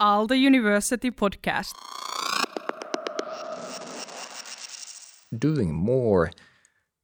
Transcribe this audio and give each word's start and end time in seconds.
Aalto 0.00 0.38
University 0.38 1.10
podcast. 1.10 1.72
Doing 5.36 5.72
more 5.72 6.30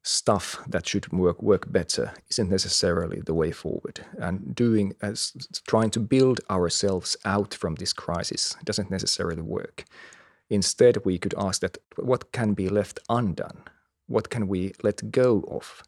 stuff 0.03 0.63
that 0.67 0.87
should 0.87 1.11
work 1.13 1.43
work 1.43 1.73
better 1.73 2.13
isn't 2.29 2.51
necessarily 2.51 3.23
the 3.25 3.33
way 3.33 3.51
forward. 3.51 4.05
And 4.19 4.55
doing 4.55 4.95
uh, 5.03 5.07
as 5.07 5.33
trying 5.67 5.91
to 5.91 6.01
build 6.01 6.41
ourselves 6.51 7.17
out 7.25 7.55
from 7.55 7.77
this 7.77 7.93
crisis 7.95 8.57
doesn't 8.65 8.91
necessarily 8.91 9.43
work. 9.43 9.85
Instead 10.51 11.05
we 11.05 11.19
could 11.19 11.35
ask 11.39 11.63
that 11.63 11.79
what 11.97 12.33
can 12.33 12.53
be 12.53 12.69
left 12.69 13.01
undone? 13.09 13.63
What 14.07 14.29
can 14.29 14.49
we 14.49 14.73
let 14.83 15.11
go 15.11 15.45
of? 15.49 15.83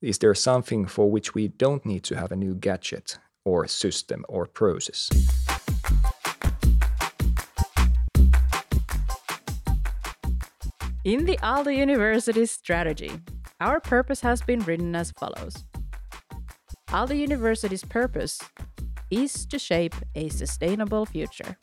Is 0.00 0.18
there 0.18 0.34
something 0.34 0.86
for 0.86 1.10
which 1.10 1.34
we 1.34 1.48
don't 1.48 1.84
need 1.84 2.04
to 2.04 2.16
have 2.16 2.30
a 2.30 2.36
new 2.36 2.54
gadget 2.54 3.18
or 3.44 3.66
system 3.66 4.24
or 4.28 4.46
process 4.46 5.10
In 11.04 11.26
the 11.26 11.38
Aalto 11.38 11.74
University 11.74 12.44
strategy, 12.46 13.12
our 13.60 13.78
purpose 13.78 14.20
has 14.22 14.42
been 14.42 14.58
written 14.60 14.96
as 14.96 15.12
follows 15.12 15.64
Aalto 16.88 17.16
University's 17.16 17.84
purpose 17.84 18.40
is 19.08 19.46
to 19.46 19.60
shape 19.60 19.94
a 20.16 20.28
sustainable 20.28 21.06
future. 21.06 21.56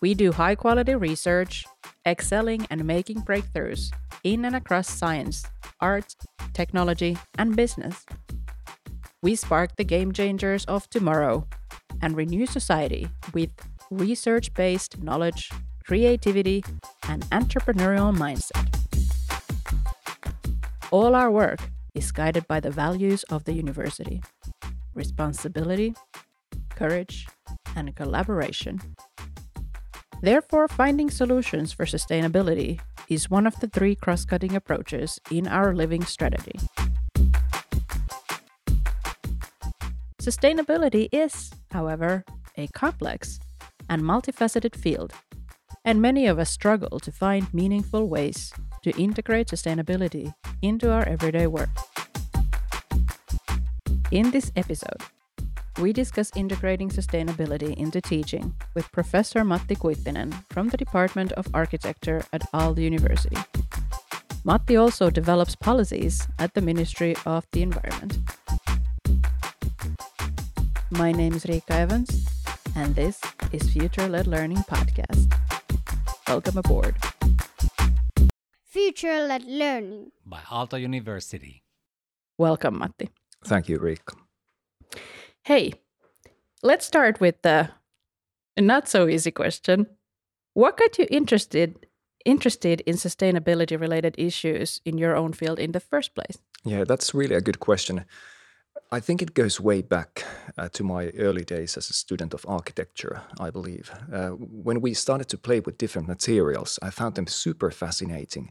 We 0.00 0.14
do 0.14 0.32
high 0.32 0.56
quality 0.56 0.96
research, 0.96 1.64
excelling 2.04 2.66
and 2.70 2.84
making 2.84 3.22
breakthroughs 3.22 3.92
in 4.24 4.44
and 4.44 4.56
across 4.56 4.90
science, 4.90 5.44
art, 5.80 6.16
technology, 6.52 7.16
and 7.38 7.54
business. 7.54 8.04
We 9.22 9.36
spark 9.36 9.76
the 9.76 9.84
game 9.84 10.12
changers 10.12 10.64
of 10.64 10.90
tomorrow 10.90 11.46
and 12.02 12.16
renew 12.16 12.46
society 12.46 13.08
with 13.32 13.50
research 13.90 14.52
based 14.54 15.00
knowledge, 15.00 15.50
creativity, 15.86 16.64
and 17.08 17.22
entrepreneurial 17.30 18.14
mindset. 18.16 18.68
All 20.90 21.14
our 21.14 21.30
work 21.30 21.60
is 21.94 22.10
guided 22.12 22.46
by 22.48 22.60
the 22.60 22.70
values 22.70 23.22
of 23.24 23.44
the 23.44 23.52
university 23.52 24.22
responsibility, 24.94 25.92
courage, 26.70 27.26
and 27.74 27.96
collaboration. 27.96 28.80
Therefore, 30.22 30.68
finding 30.68 31.10
solutions 31.10 31.72
for 31.72 31.84
sustainability 31.84 32.80
is 33.08 33.28
one 33.28 33.46
of 33.46 33.58
the 33.60 33.66
three 33.66 33.94
cross 33.96 34.24
cutting 34.24 34.54
approaches 34.54 35.18
in 35.30 35.48
our 35.48 35.74
living 35.74 36.04
strategy. 36.04 36.58
Sustainability 40.22 41.08
is, 41.12 41.50
however, 41.72 42.24
a 42.56 42.68
complex 42.68 43.38
and 43.90 44.02
multifaceted 44.02 44.74
field, 44.74 45.12
and 45.84 46.00
many 46.00 46.26
of 46.26 46.38
us 46.38 46.50
struggle 46.50 46.98
to 46.98 47.12
find 47.12 47.52
meaningful 47.52 48.08
ways 48.08 48.52
to 48.82 48.90
integrate 48.98 49.48
sustainability 49.48 50.32
into 50.62 50.90
our 50.90 51.06
everyday 51.06 51.46
work. 51.46 51.68
In 54.10 54.30
this 54.30 54.50
episode, 54.56 55.02
we 55.80 55.92
discuss 55.92 56.30
integrating 56.36 56.88
sustainability 56.88 57.76
into 57.76 58.00
teaching 58.00 58.54
with 58.74 58.90
Professor 58.92 59.44
Matti 59.44 59.74
Kuittinen 59.74 60.32
from 60.50 60.68
the 60.68 60.76
Department 60.76 61.32
of 61.32 61.48
Architecture 61.52 62.24
at 62.32 62.42
Aalto 62.52 62.78
University. 62.78 63.36
Matti 64.44 64.76
also 64.76 65.10
develops 65.10 65.56
policies 65.56 66.26
at 66.38 66.54
the 66.54 66.60
Ministry 66.60 67.16
of 67.26 67.46
the 67.52 67.62
Environment. 67.62 68.18
My 70.90 71.12
name 71.12 71.34
is 71.34 71.44
Riikka 71.44 71.70
Evans, 71.70 72.28
and 72.76 72.94
this 72.94 73.20
is 73.52 73.68
Future 73.70 74.08
Led 74.08 74.26
Learning 74.26 74.58
Podcast. 74.58 75.43
Welcome 76.28 76.58
aboard. 76.58 76.96
Future 78.64 79.26
led 79.26 79.44
learning. 79.44 80.10
by 80.26 80.38
Aalto 80.50 80.80
University. 80.80 81.62
Welcome, 82.38 82.78
Matti. 82.78 83.08
thank 83.44 83.68
you 83.68 83.78
Riikka 83.78 84.16
Hey, 85.42 85.74
let's 86.62 86.86
start 86.86 87.20
with 87.20 87.36
the 87.42 87.68
not 88.58 88.88
so 88.88 89.06
easy 89.06 89.30
question. 89.30 89.86
What 90.54 90.76
got 90.78 90.98
you 90.98 91.06
interested 91.10 91.86
interested 92.24 92.80
in 92.86 92.96
sustainability 92.96 93.78
related 93.78 94.14
issues 94.18 94.80
in 94.84 94.96
your 94.98 95.14
own 95.14 95.32
field 95.34 95.58
in 95.58 95.72
the 95.72 95.80
first 95.80 96.14
place? 96.14 96.38
Yeah, 96.64 96.84
that's 96.84 97.12
really 97.14 97.34
a 97.34 97.40
good 97.42 97.60
question. 97.60 98.04
I 98.90 99.00
think 99.00 99.22
it 99.22 99.34
goes 99.34 99.60
way 99.60 99.82
back 99.82 100.24
uh, 100.56 100.68
to 100.70 100.84
my 100.84 101.08
early 101.18 101.44
days 101.44 101.76
as 101.76 101.90
a 101.90 101.92
student 101.92 102.34
of 102.34 102.44
architecture, 102.46 103.22
I 103.40 103.50
believe. 103.50 103.90
Uh, 104.12 104.30
when 104.30 104.80
we 104.80 104.94
started 104.94 105.28
to 105.28 105.38
play 105.38 105.60
with 105.60 105.78
different 105.78 106.08
materials, 106.08 106.78
I 106.82 106.90
found 106.90 107.14
them 107.14 107.26
super 107.26 107.70
fascinating. 107.70 108.50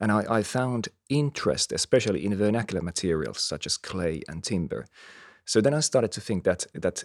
And 0.00 0.12
I, 0.12 0.24
I 0.28 0.42
found 0.42 0.88
interest, 1.08 1.72
especially 1.72 2.24
in 2.24 2.36
vernacular 2.36 2.82
materials 2.82 3.40
such 3.40 3.66
as 3.66 3.76
clay 3.76 4.22
and 4.28 4.44
timber. 4.44 4.86
So 5.44 5.60
then 5.60 5.74
I 5.74 5.80
started 5.80 6.12
to 6.12 6.20
think 6.20 6.44
that, 6.44 6.66
that 6.74 7.04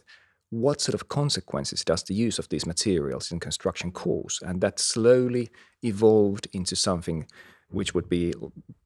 what 0.49 0.79
sort 0.79 0.93
of 0.93 1.07
consequences 1.07 1.83
does 1.83 2.03
the 2.03 2.13
use 2.13 2.39
of 2.39 2.49
these 2.49 2.65
materials 2.65 3.31
in 3.31 3.39
construction 3.39 3.91
cause? 3.91 4.39
And 4.45 4.61
that 4.61 4.79
slowly 4.79 5.49
evolved 5.81 6.47
into 6.53 6.75
something 6.75 7.27
which 7.69 7.93
would 7.93 8.09
be 8.09 8.33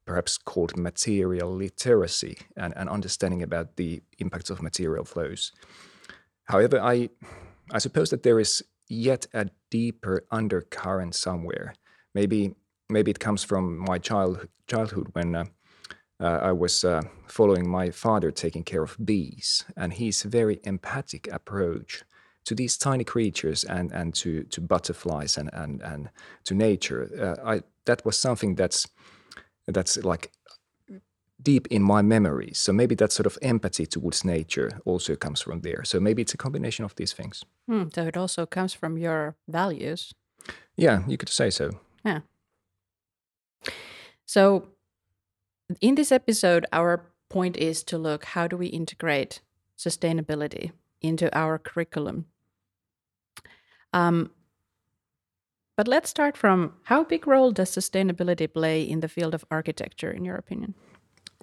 perhaps 0.04 0.38
called 0.38 0.76
material 0.76 1.54
literacy 1.54 2.38
and, 2.56 2.76
and 2.76 2.88
understanding 2.88 3.42
about 3.42 3.76
the 3.76 4.02
impacts 4.18 4.50
of 4.50 4.62
material 4.62 5.04
flows. 5.04 5.52
However, 6.44 6.80
I, 6.80 7.10
I 7.70 7.78
suppose 7.78 8.10
that 8.10 8.22
there 8.22 8.40
is 8.40 8.62
yet 8.88 9.26
a 9.32 9.48
deeper 9.70 10.24
undercurrent 10.30 11.14
somewhere. 11.14 11.74
Maybe, 12.14 12.54
maybe 12.88 13.10
it 13.10 13.20
comes 13.20 13.44
from 13.44 13.78
my 13.78 13.98
child, 13.98 14.48
childhood 14.66 15.08
when 15.12 15.36
uh, 15.36 15.44
uh, 16.20 16.40
I 16.42 16.52
was 16.52 16.84
uh, 16.84 17.02
following 17.28 17.68
my 17.68 17.90
father 17.90 18.30
taking 18.30 18.64
care 18.64 18.82
of 18.82 18.96
bees, 19.02 19.64
and 19.76 19.92
his 19.92 20.22
very 20.22 20.60
empathic 20.64 21.28
approach 21.32 22.02
to 22.50 22.54
these 22.56 22.76
tiny 22.76 23.04
creatures 23.04 23.62
and, 23.62 23.92
and 23.92 24.12
to, 24.12 24.42
to 24.42 24.60
butterflies 24.60 25.38
and, 25.38 25.50
and, 25.52 25.80
and 25.82 26.10
to 26.42 26.52
nature. 26.52 27.08
Uh, 27.16 27.48
I, 27.48 27.62
that 27.84 28.04
was 28.04 28.18
something 28.18 28.56
that's, 28.56 28.88
that's 29.68 29.96
like 29.98 30.32
deep 31.40 31.68
in 31.70 31.80
my 31.80 32.02
memories. 32.02 32.58
So 32.58 32.72
maybe 32.72 32.96
that 32.96 33.12
sort 33.12 33.26
of 33.26 33.38
empathy 33.40 33.86
towards 33.86 34.24
nature 34.24 34.80
also 34.84 35.14
comes 35.14 35.40
from 35.40 35.60
there. 35.60 35.84
So 35.84 36.00
maybe 36.00 36.22
it's 36.22 36.34
a 36.34 36.36
combination 36.36 36.84
of 36.84 36.96
these 36.96 37.12
things. 37.12 37.44
Hmm, 37.68 37.84
so 37.94 38.04
it 38.04 38.16
also 38.16 38.46
comes 38.46 38.74
from 38.74 38.98
your 38.98 39.36
values. 39.46 40.12
Yeah, 40.76 41.02
you 41.06 41.16
could 41.16 41.28
say 41.28 41.50
so. 41.50 41.70
Yeah. 42.04 42.22
So 44.26 44.66
in 45.80 45.94
this 45.94 46.10
episode, 46.10 46.66
our 46.72 47.12
point 47.28 47.56
is 47.56 47.84
to 47.84 47.96
look 47.96 48.24
how 48.24 48.48
do 48.48 48.56
we 48.56 48.66
integrate 48.66 49.40
sustainability 49.78 50.72
into 51.00 51.28
our 51.32 51.58
curriculum. 51.58 52.26
Um, 53.92 54.30
but 55.76 55.88
let's 55.88 56.10
start 56.10 56.36
from 56.36 56.74
how 56.84 57.04
big 57.04 57.26
role 57.26 57.52
does 57.52 57.70
sustainability 57.70 58.52
play 58.52 58.82
in 58.82 59.00
the 59.00 59.08
field 59.08 59.34
of 59.34 59.44
architecture, 59.50 60.10
in 60.10 60.24
your 60.24 60.36
opinion? 60.36 60.74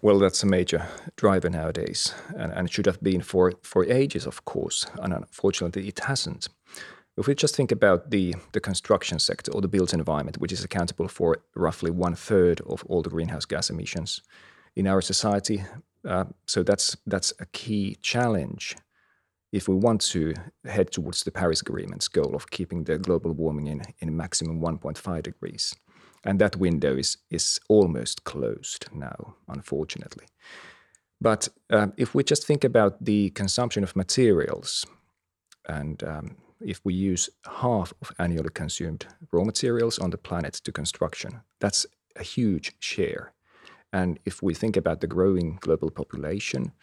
Well, 0.03 0.19
that's 0.19 0.43
a 0.43 0.45
major 0.45 0.85
driver 1.15 1.49
nowadays, 1.49 2.13
and, 2.35 2.51
and 2.51 2.67
it 2.67 2.71
should 2.71 2.85
have 2.85 3.01
been 3.01 3.21
for, 3.21 3.53
for 3.63 3.83
ages, 3.85 4.27
of 4.27 4.45
course, 4.45 4.85
and 5.01 5.11
unfortunately 5.11 5.87
it 5.87 5.99
hasn't. 6.01 6.49
If 7.17 7.25
we 7.25 7.33
just 7.33 7.55
think 7.55 7.71
about 7.71 8.11
the, 8.11 8.35
the 8.51 8.59
construction 8.59 9.17
sector 9.17 9.51
or 9.51 9.61
the 9.61 9.67
built 9.67 9.91
environment, 9.91 10.37
which 10.37 10.51
is 10.51 10.63
accountable 10.63 11.07
for 11.07 11.37
roughly 11.55 11.89
one 11.89 12.13
third 12.13 12.61
of 12.61 12.83
all 12.85 13.01
the 13.01 13.09
greenhouse 13.09 13.45
gas 13.45 13.71
emissions 13.71 14.21
in 14.75 14.85
our 14.85 15.01
society, 15.01 15.63
uh, 16.07 16.25
so 16.45 16.61
that's 16.61 16.95
that's 17.07 17.33
a 17.39 17.47
key 17.47 17.97
challenge 18.03 18.75
if 19.51 19.67
we 19.67 19.75
want 19.75 20.01
to 20.01 20.33
head 20.65 20.91
towards 20.91 21.23
the 21.23 21.31
Paris 21.31 21.61
Agreement's 21.61 22.07
goal 22.07 22.35
of 22.35 22.49
keeping 22.49 22.83
the 22.83 22.97
global 22.97 23.31
warming 23.31 23.67
in, 23.67 23.81
in 23.99 24.15
maximum 24.15 24.61
1.5 24.61 25.23
degrees. 25.23 25.75
And 26.23 26.39
that 26.39 26.57
window 26.57 26.97
is, 26.97 27.17
is 27.29 27.59
almost 27.69 28.23
closed 28.23 28.87
now, 28.93 29.35
unfortunately. 29.47 30.25
But 31.21 31.47
um, 31.69 31.93
if 31.97 32.13
we 32.13 32.23
just 32.23 32.45
think 32.45 32.63
about 32.63 33.03
the 33.03 33.29
consumption 33.31 33.83
of 33.83 33.95
materials, 33.95 34.85
and 35.67 36.03
um, 36.03 36.37
if 36.61 36.81
we 36.83 36.93
use 36.93 37.29
half 37.45 37.93
of 38.01 38.11
annually 38.19 38.49
consumed 38.53 39.07
raw 39.31 39.43
materials 39.43 39.99
on 39.99 40.09
the 40.09 40.17
planet 40.17 40.55
to 40.55 40.71
construction, 40.71 41.41
that's 41.59 41.85
a 42.15 42.23
huge 42.23 42.73
share. 42.79 43.33
And 43.93 44.19
if 44.25 44.43
we 44.43 44.53
think 44.53 44.75
about 44.75 45.01
the 45.01 45.07
growing 45.07 45.57
global 45.61 45.89
population, 45.89 46.73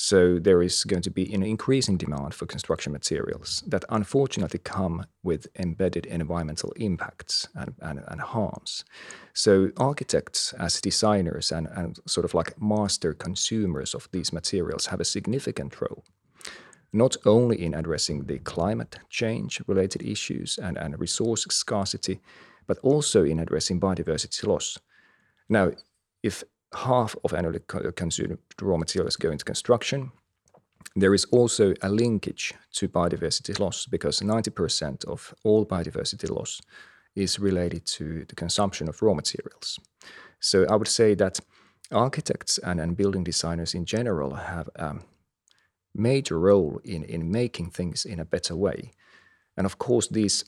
so 0.00 0.38
there 0.38 0.62
is 0.62 0.84
going 0.84 1.02
to 1.02 1.10
be 1.10 1.34
an 1.34 1.42
increasing 1.42 1.96
demand 1.96 2.32
for 2.32 2.46
construction 2.46 2.92
materials 2.92 3.64
that 3.66 3.84
unfortunately 3.88 4.60
come 4.60 5.04
with 5.24 5.48
embedded 5.58 6.06
environmental 6.06 6.70
impacts 6.76 7.48
and, 7.56 7.74
and, 7.80 8.04
and 8.06 8.20
harms. 8.20 8.84
So 9.32 9.72
architects 9.76 10.52
as 10.52 10.80
designers 10.80 11.50
and, 11.50 11.66
and 11.74 11.98
sort 12.06 12.24
of 12.24 12.32
like 12.32 12.62
master 12.62 13.12
consumers 13.12 13.92
of 13.92 14.08
these 14.12 14.32
materials 14.32 14.86
have 14.86 15.00
a 15.00 15.04
significant 15.04 15.80
role. 15.80 16.04
not 16.92 17.16
only 17.26 17.62
in 17.64 17.74
addressing 17.74 18.24
the 18.24 18.38
climate 18.38 18.98
change 19.10 19.60
related 19.66 20.02
issues 20.02 20.58
and, 20.58 20.76
and 20.78 20.98
resource 20.98 21.44
scarcity, 21.50 22.20
but 22.66 22.78
also 22.82 23.24
in 23.24 23.38
addressing 23.38 23.80
biodiversity 23.80 24.46
loss. 24.46 24.78
Now, 25.48 25.72
if 26.22 26.44
half 26.74 27.16
of 27.24 27.32
annually 27.32 27.60
consumed 27.96 28.38
raw 28.60 28.76
materials 28.76 29.16
go 29.16 29.30
into 29.30 29.44
construction, 29.44 30.12
there 30.94 31.14
is 31.14 31.24
also 31.26 31.74
a 31.82 31.88
linkage 31.88 32.54
to 32.72 32.88
biodiversity 32.88 33.58
loss 33.58 33.86
because 33.86 34.20
90% 34.20 35.04
of 35.04 35.34
all 35.44 35.64
biodiversity 35.66 36.28
loss 36.30 36.60
is 37.14 37.38
related 37.38 37.86
to 37.86 38.24
the 38.24 38.34
consumption 38.34 38.88
of 38.88 39.02
raw 39.02 39.14
materials. 39.14 39.78
So 40.40 40.66
I 40.68 40.76
would 40.76 40.88
say 40.88 41.14
that 41.14 41.40
architects 41.90 42.58
and, 42.58 42.80
and 42.80 42.96
building 42.96 43.24
designers 43.24 43.74
in 43.74 43.84
general 43.84 44.34
have 44.34 44.68
a 44.76 44.96
major 45.94 46.38
role 46.38 46.80
in, 46.84 47.04
in 47.04 47.30
making 47.30 47.70
things 47.70 48.04
in 48.04 48.20
a 48.20 48.24
better 48.24 48.56
way. 48.56 48.92
And 49.56 49.66
of 49.66 49.78
course, 49.78 50.08
these 50.08 50.44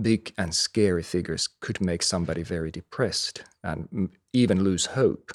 big 0.00 0.32
and 0.38 0.54
scary 0.54 1.02
figures 1.02 1.48
could 1.60 1.80
make 1.80 2.02
somebody 2.02 2.42
very 2.42 2.70
depressed 2.70 3.42
and 3.64 4.10
even 4.32 4.62
lose 4.62 4.86
hope. 4.86 5.32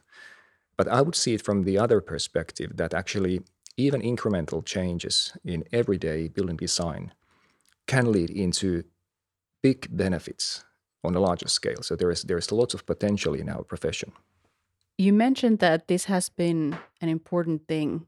But 0.78 0.88
I 0.88 1.02
would 1.02 1.16
see 1.16 1.34
it 1.34 1.42
from 1.42 1.64
the 1.64 1.80
other 1.80 2.02
perspective 2.02 2.78
that 2.78 2.94
actually 2.94 3.42
even 3.78 4.02
incremental 4.02 4.66
changes 4.66 5.34
in 5.44 5.64
everyday 5.72 6.28
building 6.28 6.58
design 6.58 7.14
can 7.88 8.12
lead 8.12 8.30
into 8.30 8.84
big 9.64 9.88
benefits 9.90 10.66
on 11.04 11.16
a 11.16 11.20
larger 11.20 11.48
scale. 11.48 11.82
So 11.82 11.96
there 11.96 12.12
is 12.12 12.24
there 12.24 12.38
is 12.38 12.52
lots 12.52 12.74
of 12.74 12.86
potential 12.86 13.34
in 13.34 13.50
our 13.50 13.64
profession. 13.64 14.12
You 14.98 15.14
mentioned 15.14 15.60
that 15.60 15.88
this 15.88 16.06
has 16.06 16.30
been 16.30 16.78
an 17.02 17.10
important 17.10 17.68
thing 17.68 18.08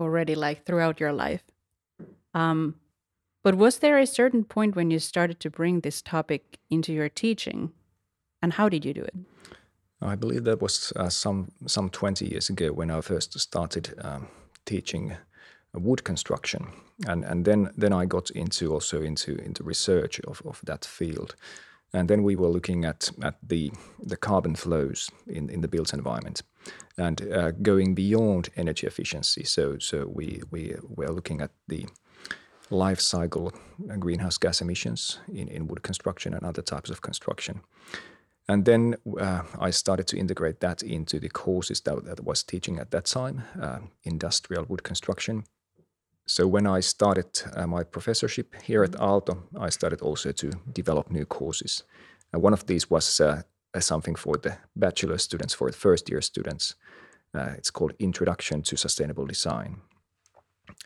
already, 0.00 0.34
like 0.34 0.64
throughout 0.64 1.00
your 1.00 1.12
life. 1.12 1.42
Um, 2.32 2.76
but 3.42 3.54
was 3.54 3.78
there 3.78 3.98
a 3.98 4.06
certain 4.06 4.44
point 4.44 4.74
when 4.74 4.90
you 4.90 4.98
started 4.98 5.38
to 5.40 5.50
bring 5.50 5.80
this 5.80 6.02
topic 6.02 6.58
into 6.70 6.92
your 6.92 7.10
teaching, 7.10 7.72
and 8.40 8.54
how 8.54 8.68
did 8.70 8.84
you 8.84 8.94
do 8.94 9.02
it? 9.02 9.14
I 10.04 10.16
believe 10.16 10.44
that 10.44 10.60
was 10.60 10.92
uh, 10.96 11.08
some 11.08 11.52
some 11.66 11.88
20 11.90 12.26
years 12.26 12.50
ago 12.50 12.72
when 12.72 12.90
I 12.90 13.00
first 13.00 13.38
started 13.40 13.94
um, 14.02 14.28
teaching 14.64 15.16
wood 15.72 16.04
construction, 16.04 16.66
and 17.06 17.24
and 17.24 17.44
then 17.44 17.70
then 17.76 17.92
I 17.92 18.06
got 18.06 18.30
into 18.30 18.72
also 18.72 19.02
into 19.02 19.36
into 19.44 19.64
research 19.64 20.20
of, 20.20 20.42
of 20.44 20.60
that 20.64 20.84
field, 20.84 21.34
and 21.92 22.08
then 22.08 22.22
we 22.22 22.36
were 22.36 22.48
looking 22.52 22.84
at 22.84 23.10
at 23.22 23.36
the 23.48 23.72
the 24.08 24.16
carbon 24.16 24.56
flows 24.56 25.10
in 25.26 25.50
in 25.50 25.60
the 25.62 25.68
built 25.68 25.94
environment, 25.94 26.42
and 26.98 27.20
uh, 27.32 27.50
going 27.62 27.94
beyond 27.94 28.48
energy 28.56 28.86
efficiency. 28.86 29.44
So 29.44 29.78
so 29.78 30.06
we 30.06 30.42
we 30.50 30.74
were 30.96 31.10
looking 31.14 31.40
at 31.40 31.50
the 31.68 31.86
life 32.70 33.00
cycle 33.00 33.52
greenhouse 33.98 34.38
gas 34.38 34.60
emissions 34.60 35.20
in, 35.28 35.48
in 35.48 35.66
wood 35.66 35.82
construction 35.82 36.34
and 36.34 36.44
other 36.44 36.62
types 36.62 36.90
of 36.90 37.00
construction. 37.00 37.60
And 38.48 38.64
then 38.64 38.96
uh, 39.18 39.42
I 39.58 39.70
started 39.70 40.06
to 40.08 40.18
integrate 40.18 40.60
that 40.60 40.82
into 40.82 41.18
the 41.18 41.30
courses 41.30 41.80
that, 41.80 42.04
that 42.04 42.20
I 42.20 42.22
was 42.22 42.42
teaching 42.42 42.78
at 42.78 42.90
that 42.90 43.06
time, 43.06 43.42
uh, 43.60 43.78
industrial 44.02 44.66
wood 44.68 44.82
construction. 44.82 45.44
So 46.26 46.46
when 46.46 46.66
I 46.66 46.80
started 46.80 47.42
uh, 47.54 47.66
my 47.66 47.84
professorship 47.84 48.54
here 48.62 48.84
at 48.84 48.92
Aalto, 48.92 49.36
I 49.58 49.70
started 49.70 50.00
also 50.02 50.32
to 50.32 50.50
develop 50.72 51.10
new 51.10 51.24
courses. 51.24 51.84
And 52.32 52.42
one 52.42 52.52
of 52.52 52.66
these 52.66 52.90
was 52.90 53.20
uh, 53.20 53.42
something 53.78 54.14
for 54.14 54.36
the 54.36 54.58
bachelor 54.74 55.18
students, 55.18 55.54
for 55.54 55.70
the 55.70 55.76
first 55.76 56.10
year 56.10 56.20
students. 56.20 56.74
Uh, 57.34 57.54
it's 57.56 57.70
called 57.70 57.92
Introduction 57.98 58.62
to 58.62 58.76
Sustainable 58.76 59.26
Design. 59.26 59.80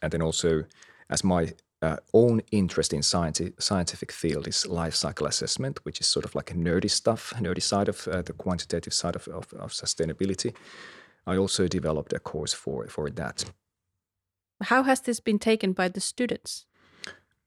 And 0.02 0.12
then 0.12 0.22
also, 0.22 0.64
as 1.10 1.24
my 1.24 1.52
uh, 1.82 1.96
own 2.12 2.40
interest 2.50 2.92
in 2.92 3.02
science, 3.02 3.40
scientific 3.58 4.10
field 4.10 4.48
is 4.48 4.66
life 4.66 4.94
cycle 4.94 5.26
assessment, 5.26 5.78
which 5.84 6.00
is 6.00 6.06
sort 6.06 6.24
of 6.24 6.34
like 6.34 6.50
a 6.50 6.54
nerdy 6.54 6.90
stuff, 6.90 7.32
nerdy 7.36 7.62
side 7.62 7.88
of 7.88 8.08
uh, 8.08 8.22
the 8.22 8.32
quantitative 8.32 8.92
side 8.92 9.14
of, 9.14 9.28
of, 9.28 9.52
of, 9.54 9.70
sustainability. 9.70 10.54
I 11.26 11.36
also 11.36 11.68
developed 11.68 12.12
a 12.12 12.18
course 12.18 12.52
for, 12.52 12.86
for 12.88 13.10
that. 13.10 13.44
How 14.62 14.82
has 14.82 15.00
this 15.02 15.20
been 15.20 15.38
taken 15.38 15.72
by 15.72 15.88
the 15.88 16.00
students? 16.00 16.66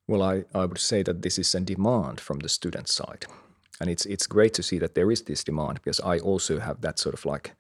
Well, 0.08 0.22
I, 0.22 0.46
I 0.54 0.66
would 0.66 0.80
say 0.80 1.04
that 1.04 1.22
this 1.22 1.38
is 1.38 1.54
a 1.54 1.60
demand 1.60 2.22
from 2.22 2.40
the 2.40 2.50
student 2.50 2.88
side. 2.88 3.26
And 3.82 3.90
it's, 3.90 4.06
it's 4.06 4.28
great 4.28 4.54
to 4.54 4.64
see 4.64 4.78
that 4.80 4.96
there 4.96 5.12
is 5.12 5.24
this 5.24 5.44
demand 5.44 5.82
because 5.84 6.00
I 6.00 6.20
also 6.20 6.60
have 6.60 6.82
that 6.82 7.00
sort 7.00 7.16
of 7.16 7.26
like 7.26 7.56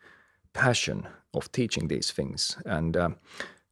passion 0.53 1.07
of 1.33 1.51
teaching 1.51 1.88
these 1.88 2.12
things. 2.12 2.57
And 2.65 2.95
um, 2.95 3.15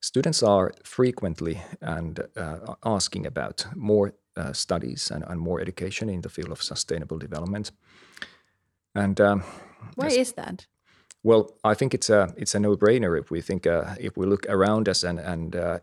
students 0.02 0.44
are 0.44 0.72
frequently 0.84 1.62
and 1.82 2.20
uh, 2.38 2.76
asking 2.86 3.26
about 3.26 3.66
more 3.76 4.14
uh, 4.38 4.54
studies 4.54 5.12
and, 5.12 5.24
and, 5.28 5.40
more 5.40 5.60
education 5.60 6.10
in 6.10 6.22
the 6.22 6.30
field 6.30 6.52
of 6.52 6.62
sustainable 6.62 7.18
development. 7.18 7.72
And 8.96 9.20
um, 9.20 9.44
why 9.96 10.08
is 10.08 10.34
that? 10.34 10.66
Well, 11.24 11.52
I 11.66 11.74
think 11.74 11.94
it's 11.94 12.10
a 12.10 12.34
it's 12.38 12.56
a 12.56 12.60
no-brainer 12.60 13.20
if 13.20 13.30
we 13.30 13.42
think 13.42 13.68
uh, 13.68 13.96
if 14.00 14.16
we 14.16 14.26
look 14.26 14.46
around 14.48 14.88
us 14.88 15.04
and 15.04 15.20
and 15.20 15.56
uh, 15.56 15.80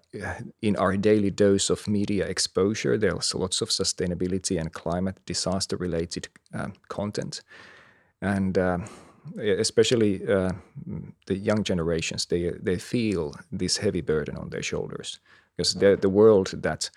in 0.63 0.77
our 0.77 0.97
daily 0.97 1.31
dose 1.31 1.69
of 1.69 1.87
media 1.87 2.25
exposure, 2.27 2.97
there's 2.97 3.35
lots 3.35 3.61
of 3.61 3.69
sustainability 3.69 4.59
and 4.59 4.73
climate 4.73 5.21
disaster-related 5.27 6.29
um, 6.55 6.73
content, 6.89 7.43
and 8.23 8.57
um, 8.57 8.85
especially 9.39 10.27
uh, 10.29 10.53
the 11.27 11.37
young 11.37 11.65
generations, 11.65 12.27
they 12.27 12.53
they 12.63 12.79
feel 12.79 13.33
this 13.59 13.79
heavy 13.79 14.03
burden 14.03 14.37
on 14.37 14.51
their 14.51 14.63
shoulders 14.63 15.21
because 15.57 15.79
the 15.79 15.97
the 15.97 16.09
world 16.09 16.63
that 16.63 16.91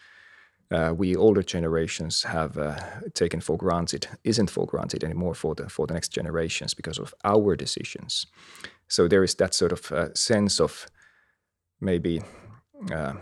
uh, 0.71 0.93
we 0.97 1.15
older 1.15 1.43
generations 1.43 2.23
have 2.23 2.57
uh, 2.57 2.75
taken 3.13 3.41
for 3.41 3.57
granted 3.57 4.07
isn't 4.23 4.49
for 4.51 4.65
granted 4.65 5.03
anymore 5.03 5.33
for 5.35 5.55
the 5.55 5.69
for 5.69 5.87
the 5.87 5.93
next 5.93 6.15
generations 6.15 6.75
because 6.75 7.01
of 7.01 7.13
our 7.23 7.55
decisions. 7.55 8.27
So 8.87 9.07
there 9.07 9.23
is 9.23 9.35
that 9.35 9.53
sort 9.53 9.71
of 9.71 9.91
uh, 9.91 10.13
sense 10.13 10.63
of 10.63 10.87
maybe 11.79 12.21
uh, 12.91 13.13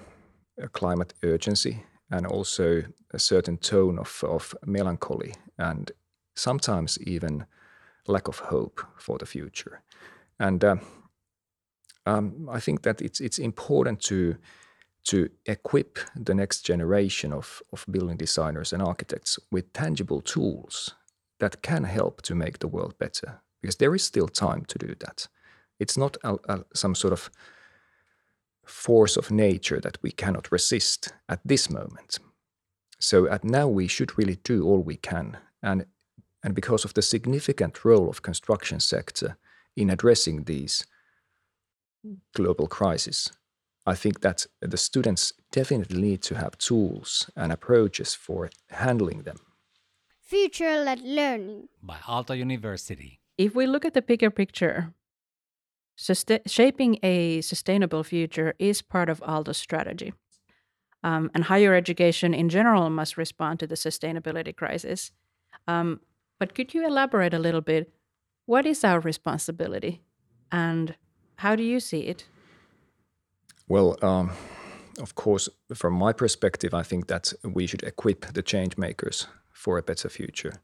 a 0.62 0.68
climate 0.68 1.14
urgency 1.24 1.84
and 2.10 2.26
also 2.26 2.84
a 3.14 3.20
certain 3.20 3.58
tone 3.58 4.00
of 4.00 4.24
of 4.24 4.56
melancholy 4.66 5.34
and 5.58 5.92
sometimes 6.36 6.98
even 7.00 7.46
lack 8.08 8.28
of 8.28 8.40
hope 8.40 8.82
for 8.98 9.18
the 9.18 9.26
future. 9.26 9.82
And 10.40 10.64
uh, 10.64 10.76
um, 12.06 12.50
I 12.52 12.60
think 12.60 12.84
that 12.84 13.02
it's 13.02 13.20
it's 13.20 13.40
important 13.40 14.02
to 14.02 14.38
to 15.08 15.30
equip 15.46 16.00
the 16.16 16.36
next 16.36 16.66
generation 16.66 17.32
of, 17.34 17.62
of 17.72 17.86
building 17.90 18.18
designers 18.18 18.74
and 18.74 18.84
architects 18.84 19.40
with 19.52 19.72
tangible 19.72 20.22
tools 20.22 20.96
that 21.40 21.62
can 21.62 21.86
help 21.86 22.22
to 22.22 22.36
make 22.36 22.60
the 22.60 22.68
world 22.68 22.94
better. 23.00 23.42
Because 23.62 23.78
there 23.78 23.96
is 23.96 24.04
still 24.04 24.28
time 24.28 24.66
to 24.66 24.78
do 24.78 24.96
that. 25.00 25.28
It's 25.80 25.98
not 25.98 26.18
a, 26.24 26.36
a, 26.50 26.66
some 26.74 26.94
sort 26.94 27.14
of 27.14 27.30
force 28.66 29.16
of 29.16 29.32
nature 29.32 29.80
that 29.80 29.98
we 30.04 30.12
cannot 30.12 30.52
resist 30.52 31.14
at 31.30 31.40
this 31.46 31.70
moment. 31.70 32.20
So 33.00 33.30
at 33.30 33.44
now 33.44 33.68
we 33.68 33.88
should 33.88 34.18
really 34.18 34.38
do 34.44 34.66
all 34.66 34.84
we 34.84 34.98
can. 34.98 35.38
And 35.64 35.86
and 36.48 36.56
because 36.56 36.86
of 36.86 36.94
the 36.94 37.02
significant 37.02 37.84
role 37.84 38.10
of 38.10 38.22
construction 38.22 38.80
sector 38.80 39.36
in 39.76 39.90
addressing 39.90 40.46
these 40.46 40.86
global 42.34 42.68
crises, 42.68 43.34
I 43.86 43.96
think 43.96 44.22
that 44.22 44.46
the 44.62 44.78
students 44.78 45.34
definitely 45.52 46.02
need 46.02 46.22
to 46.22 46.36
have 46.36 46.58
tools 46.58 47.30
and 47.36 47.52
approaches 47.52 48.16
for 48.16 48.50
handling 48.70 49.24
them. 49.24 49.40
Future 50.22 50.82
led 50.86 51.02
learning 51.02 51.68
by 51.84 51.98
Aalto 52.08 52.38
University. 52.38 53.20
If 53.38 53.54
we 53.54 53.68
look 53.68 53.84
at 53.84 53.94
the 53.94 54.02
bigger 54.02 54.32
picture, 54.32 54.94
shaping 56.46 56.98
a 57.04 57.42
sustainable 57.42 58.06
future 58.06 58.54
is 58.58 58.82
part 58.82 59.10
of 59.10 59.20
Aalto's 59.20 59.58
strategy. 59.58 60.14
Um, 61.04 61.30
and 61.34 61.44
higher 61.44 61.76
education 61.76 62.34
in 62.34 62.48
general 62.48 62.90
must 62.90 63.18
respond 63.18 63.60
to 63.60 63.68
the 63.68 63.76
sustainability 63.76 64.56
crisis. 64.56 65.12
Um, 65.68 66.00
but 66.40 66.56
could 66.56 66.74
you 66.74 66.86
elaborate 66.86 67.34
a 67.34 67.40
little 67.40 67.62
bit? 67.62 67.94
What 68.46 68.66
is 68.66 68.84
our 68.84 69.00
responsibility 69.00 70.02
and 70.52 70.96
how 71.38 71.56
do 71.56 71.64
you 71.64 71.80
see 71.80 72.02
it? 72.02 72.26
Well, 73.68 73.98
um, 74.02 74.32
of 75.00 75.16
course, 75.16 75.50
from 75.74 75.94
my 75.94 76.14
perspective, 76.14 76.74
I 76.74 76.84
think 76.84 77.08
that 77.08 77.34
we 77.44 77.68
should 77.68 77.84
equip 77.84 78.34
the 78.34 78.42
change 78.42 78.78
makers 78.78 79.28
for 79.52 79.78
a 79.78 79.84
better 79.84 80.10
future. 80.10 80.62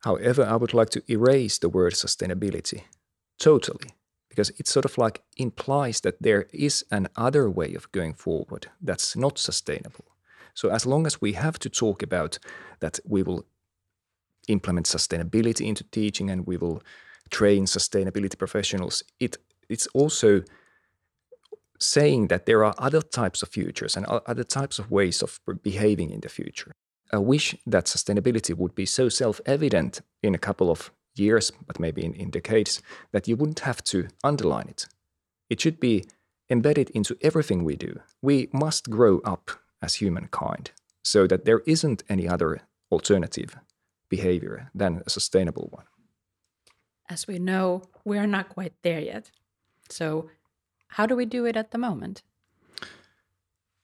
However, 0.00 0.44
I 0.44 0.56
would 0.56 0.74
like 0.74 0.90
to 0.90 1.02
erase 1.08 1.58
the 1.58 1.68
word 1.68 1.92
sustainability 1.92 2.82
totally 3.38 3.90
because 4.28 4.50
it 4.58 4.66
sort 4.68 4.84
of 4.84 4.96
like 4.96 5.22
implies 5.36 6.00
that 6.00 6.22
there 6.22 6.46
is 6.52 6.84
an 6.90 7.08
other 7.16 7.50
way 7.50 7.74
of 7.74 7.90
going 7.92 8.14
forward 8.14 8.68
that's 8.80 9.16
not 9.16 9.38
sustainable. 9.38 10.04
So 10.54 10.70
as 10.70 10.86
long 10.86 11.06
as 11.06 11.20
we 11.20 11.32
have 11.32 11.58
to 11.60 11.68
talk 11.68 12.02
about 12.02 12.38
that 12.80 12.98
we 13.04 13.22
will 13.22 13.44
implement 14.50 14.86
sustainability 14.86 15.66
into 15.66 15.84
teaching 15.84 16.30
and 16.30 16.46
we 16.46 16.56
will 16.56 16.82
train 17.30 17.66
sustainability 17.66 18.36
professionals, 18.38 19.02
it 19.18 19.36
it's 19.68 19.86
also 19.94 20.42
saying 21.78 22.28
that 22.28 22.44
there 22.46 22.64
are 22.64 22.74
other 22.78 23.00
types 23.00 23.42
of 23.42 23.48
futures 23.48 23.96
and 23.96 24.04
other 24.06 24.44
types 24.44 24.78
of 24.78 24.90
ways 24.90 25.22
of 25.22 25.40
behaving 25.62 26.10
in 26.10 26.20
the 26.20 26.28
future. 26.28 26.72
I 27.12 27.18
wish 27.18 27.56
that 27.66 27.86
sustainability 27.86 28.54
would 28.56 28.74
be 28.74 28.86
so 28.86 29.08
self 29.08 29.40
evident 29.46 30.00
in 30.22 30.34
a 30.34 30.38
couple 30.38 30.70
of 30.70 30.90
years, 31.14 31.52
but 31.66 31.80
maybe 31.80 32.04
in, 32.04 32.14
in 32.14 32.30
decades, 32.30 32.82
that 33.12 33.26
you 33.26 33.36
wouldn't 33.36 33.60
have 33.60 33.82
to 33.84 34.08
underline 34.22 34.68
it. 34.68 34.86
It 35.48 35.60
should 35.60 35.80
be 35.80 36.04
embedded 36.48 36.90
into 36.90 37.16
everything 37.22 37.64
we 37.64 37.76
do. 37.76 38.00
We 38.22 38.48
must 38.52 38.90
grow 38.90 39.20
up 39.24 39.50
as 39.82 39.94
humankind 39.96 40.72
so 41.02 41.26
that 41.26 41.44
there 41.44 41.62
isn't 41.66 42.02
any 42.08 42.28
other 42.28 42.60
alternative 42.92 43.56
behavior 44.10 44.70
than 44.74 45.02
a 45.06 45.10
sustainable 45.10 45.68
one. 45.70 45.86
As 47.08 47.26
we 47.26 47.38
know, 47.38 47.82
we 48.04 48.18
are 48.18 48.26
not 48.26 48.50
quite 48.50 48.74
there 48.82 49.00
yet. 49.00 49.30
So, 49.88 50.28
how 50.88 51.06
do 51.06 51.16
we 51.16 51.24
do 51.24 51.46
it 51.46 51.56
at 51.56 51.70
the 51.70 51.78
moment? 51.78 52.22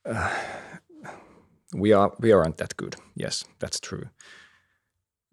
Uh, 0.05 0.31
we 1.75 1.93
are 1.93 2.13
we 2.21 2.33
aren't 2.33 2.59
that 2.59 2.77
good. 2.77 2.97
Yes, 3.15 3.45
that's 3.59 3.81
true. 3.81 4.09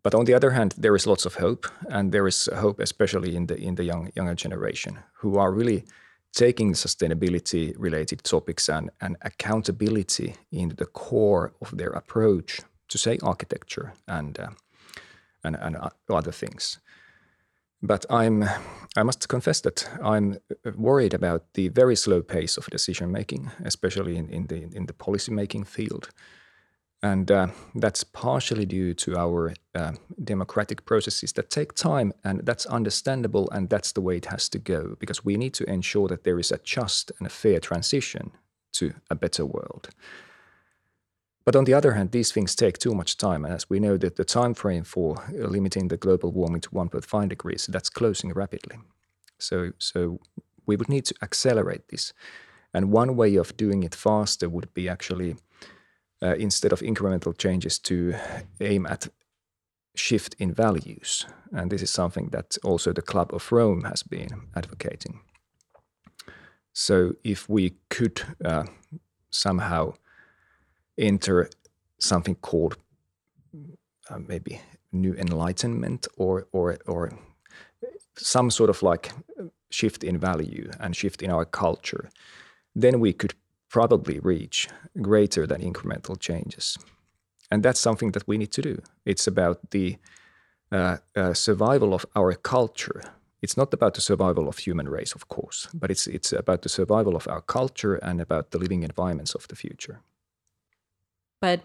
But 0.03 0.15
on 0.15 0.25
the 0.25 0.33
other 0.33 0.51
hand, 0.51 0.73
there 0.77 0.95
is 0.95 1.07
lots 1.07 1.25
of 1.25 1.35
hope, 1.35 1.67
and 1.89 2.11
there 2.11 2.27
is 2.27 2.49
hope, 2.55 2.79
especially 2.79 3.35
in 3.35 3.47
the 3.47 3.55
in 3.55 3.75
the 3.75 3.83
young 3.83 4.11
younger 4.15 4.35
generation, 4.35 4.99
who 5.21 5.37
are 5.37 5.51
really 5.51 5.83
taking 6.33 6.73
sustainability 6.73 7.73
related 7.77 8.23
topics 8.23 8.69
and, 8.69 8.89
and 8.99 9.15
accountability 9.21 10.35
into 10.51 10.75
the 10.75 10.85
core 10.85 11.53
of 11.61 11.77
their 11.77 11.91
approach 11.91 12.59
to 12.87 12.97
say 12.97 13.17
architecture 13.21 13.93
and 14.07 14.39
uh, 14.39 14.49
and, 15.43 15.55
and 15.55 15.77
other 16.09 16.31
things. 16.31 16.79
But 17.81 18.05
I'm, 18.09 18.45
I 18.95 19.03
must 19.03 19.27
confess 19.27 19.59
that 19.61 19.89
I'm 20.01 20.37
worried 20.77 21.13
about 21.13 21.53
the 21.53 21.67
very 21.67 21.97
slow 21.97 22.21
pace 22.21 22.57
of 22.57 22.67
decision 22.67 23.11
making, 23.11 23.51
especially 23.65 24.15
in, 24.15 24.29
in 24.29 24.47
the 24.47 24.69
in 24.73 24.85
the 24.85 24.93
policy 24.93 25.33
making 25.33 25.65
field, 25.65 26.09
and 27.01 27.29
uh, 27.29 27.47
that's 27.75 28.05
partially 28.05 28.65
due 28.65 28.93
to 28.93 29.17
our 29.17 29.53
uh, 29.75 29.91
democratic 30.23 30.85
processes 30.85 31.33
that 31.33 31.49
take 31.49 31.73
time, 31.73 32.13
and 32.23 32.45
that's 32.45 32.65
understandable, 32.67 33.49
and 33.51 33.69
that's 33.69 33.91
the 33.91 34.01
way 34.01 34.15
it 34.15 34.27
has 34.27 34.47
to 34.49 34.59
go 34.59 34.95
because 34.97 35.25
we 35.25 35.35
need 35.35 35.53
to 35.53 35.69
ensure 35.69 36.07
that 36.07 36.23
there 36.23 36.39
is 36.39 36.51
a 36.53 36.59
just 36.63 37.11
and 37.17 37.27
a 37.27 37.29
fair 37.29 37.59
transition 37.59 38.31
to 38.71 38.93
a 39.09 39.15
better 39.15 39.45
world. 39.45 39.89
But 41.45 41.55
on 41.55 41.65
the 41.65 41.73
other 41.73 41.93
hand, 41.93 42.11
these 42.11 42.31
things 42.31 42.55
take 42.55 42.77
too 42.77 42.93
much 42.93 43.17
time, 43.17 43.43
and 43.43 43.53
as 43.53 43.69
we 43.69 43.79
know 43.79 43.97
that 43.97 44.15
the 44.15 44.23
time 44.23 44.53
frame 44.53 44.83
for 44.83 45.17
uh, 45.29 45.47
limiting 45.47 45.89
the 45.89 45.97
global 45.97 46.31
warming 46.31 46.61
to 46.61 46.69
1.5 46.69 47.29
degrees 47.29 47.67
that's 47.67 47.89
closing 47.89 48.31
rapidly. 48.31 48.77
So, 49.39 49.71
so 49.77 50.19
we 50.65 50.77
would 50.77 50.89
need 50.89 51.05
to 51.05 51.15
accelerate 51.21 51.89
this, 51.89 52.13
and 52.73 52.93
one 52.93 53.15
way 53.15 53.35
of 53.35 53.57
doing 53.57 53.83
it 53.83 53.95
faster 53.95 54.47
would 54.47 54.73
be 54.73 54.87
actually 54.87 55.35
uh, 56.21 56.35
instead 56.35 56.71
of 56.71 56.79
incremental 56.79 57.37
changes 57.37 57.77
to 57.79 58.13
aim 58.61 58.85
at 58.85 59.09
shift 59.95 60.35
in 60.39 60.53
values, 60.53 61.25
and 61.51 61.69
this 61.69 61.81
is 61.81 61.91
something 61.91 62.29
that 62.29 62.57
also 62.63 62.93
the 62.93 63.01
Club 63.01 63.33
of 63.33 63.51
Rome 63.51 63.83
has 63.83 64.01
been 64.01 64.47
advocating. 64.55 65.19
So, 66.71 67.15
if 67.23 67.49
we 67.49 67.75
could 67.89 68.21
uh, 68.45 68.63
somehow 69.29 69.93
enter 70.97 71.49
something 71.99 72.35
called 72.35 72.77
uh, 74.09 74.19
maybe 74.27 74.61
new 74.91 75.13
enlightenment 75.13 76.07
or 76.17 76.47
or 76.51 76.77
or 76.85 77.11
some 78.17 78.51
sort 78.51 78.69
of 78.69 78.83
like 78.83 79.11
shift 79.69 80.03
in 80.03 80.17
value 80.19 80.69
and 80.79 80.95
shift 80.95 81.21
in 81.21 81.31
our 81.31 81.45
culture, 81.45 82.09
then 82.75 82.99
we 82.99 83.13
could 83.13 83.33
probably 83.69 84.19
reach 84.19 84.67
greater 85.01 85.47
than 85.47 85.61
incremental 85.61 86.19
changes. 86.19 86.77
And 87.49 87.63
that's 87.63 87.79
something 87.79 88.11
that 88.11 88.27
we 88.27 88.37
need 88.37 88.51
to 88.51 88.61
do. 88.61 88.81
It's 89.05 89.27
about 89.27 89.71
the 89.71 89.97
uh, 90.71 90.97
uh, 91.15 91.33
survival 91.33 91.93
of 91.93 92.05
our 92.15 92.33
culture. 92.33 93.01
It's 93.41 93.57
not 93.57 93.73
about 93.73 93.93
the 93.93 94.01
survival 94.01 94.47
of 94.47 94.57
human 94.57 94.87
race, 94.87 95.15
of 95.15 95.27
course, 95.27 95.67
but 95.73 95.91
it's 95.91 96.07
it's 96.07 96.33
about 96.33 96.61
the 96.61 96.69
survival 96.69 97.15
of 97.15 97.27
our 97.27 97.41
culture 97.41 97.95
and 97.95 98.21
about 98.21 98.51
the 98.51 98.57
living 98.57 98.83
environments 98.83 99.35
of 99.35 99.47
the 99.47 99.55
future. 99.55 99.99
But 101.43 101.59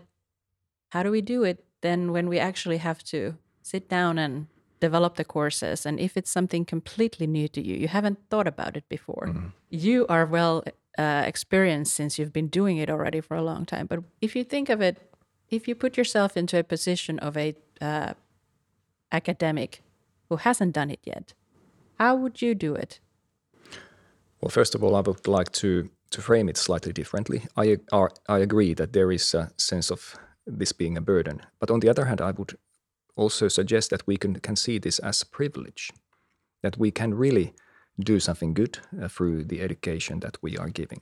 how 0.89 1.05
do 1.05 1.11
we 1.13 1.21
do 1.21 1.45
it 1.45 1.65
then 1.83 2.11
when 2.11 2.29
we 2.29 2.41
actually 2.41 2.79
have 2.79 3.05
to 3.05 3.37
sit 3.63 3.89
down 3.89 4.19
and 4.19 4.49
develop 4.81 5.15
the 5.15 5.25
courses? 5.25 5.87
And 5.87 6.01
if 6.01 6.17
it's 6.17 6.33
something 6.33 6.65
completely 6.65 7.29
new 7.29 7.47
to 7.47 7.61
you, 7.63 7.77
you 7.77 7.87
haven't 7.87 8.19
thought 8.29 8.49
about 8.49 8.77
it 8.77 8.89
before, 8.89 9.29
mm. 9.29 9.53
you 9.71 10.05
are 10.09 10.27
well 10.27 10.65
uh, 10.99 11.23
experienced 11.25 11.95
since 11.95 12.19
you've 12.19 12.33
been 12.33 12.49
doing 12.49 12.79
it 12.79 12.91
already 12.91 13.21
for 13.21 13.37
a 13.37 13.43
long 13.43 13.65
time. 13.65 13.87
But 13.87 14.01
if 14.21 14.35
you 14.35 14.43
think 14.43 14.69
of 14.69 14.81
it, 14.81 14.97
if 15.49 15.69
you 15.69 15.77
put 15.77 15.97
yourself 15.97 16.37
into 16.37 16.59
a 16.59 16.65
position 16.65 17.21
of 17.21 17.37
a 17.37 17.55
uh, 17.81 18.15
academic 19.13 19.83
who 20.29 20.39
hasn't 20.39 20.75
done 20.75 20.91
it 20.91 21.01
yet, 21.05 21.35
how 22.01 22.17
would 22.17 22.43
you 22.43 22.57
do 22.57 22.75
it? 22.75 22.99
Well, 24.41 24.51
first 24.51 24.75
of 24.75 24.83
all, 24.83 24.97
I 24.97 25.03
would 25.03 25.29
like 25.29 25.53
to 25.63 25.89
to 26.11 26.23
frame 26.23 26.49
it 26.49 26.57
slightly 26.57 26.93
differently, 26.93 27.43
I, 27.57 27.79
are, 27.93 28.11
I 28.29 28.38
agree 28.38 28.75
that 28.75 28.93
there 28.93 29.12
is 29.12 29.35
a 29.35 29.50
sense 29.57 29.91
of 29.91 30.17
this 30.47 30.73
being 30.73 30.97
a 30.97 31.03
burden. 31.03 31.43
But 31.61 31.71
on 31.71 31.81
the 31.81 31.88
other 31.88 32.07
hand, 32.07 32.21
I 32.21 32.31
would 32.31 32.57
also 33.17 33.49
suggest 33.49 33.91
that 33.91 34.07
we 34.07 34.17
can, 34.17 34.35
can 34.41 34.57
see 34.57 34.79
this 34.79 34.99
as 35.00 35.23
a 35.23 35.27
privilege, 35.27 35.91
that 36.62 36.79
we 36.79 36.91
can 36.91 37.15
really 37.15 37.55
do 37.99 38.21
something 38.21 38.55
good 38.55 38.79
uh, 39.03 39.09
through 39.09 39.45
the 39.45 39.61
education 39.61 40.21
that 40.21 40.38
we 40.43 40.57
are 40.57 40.71
giving. 40.71 41.00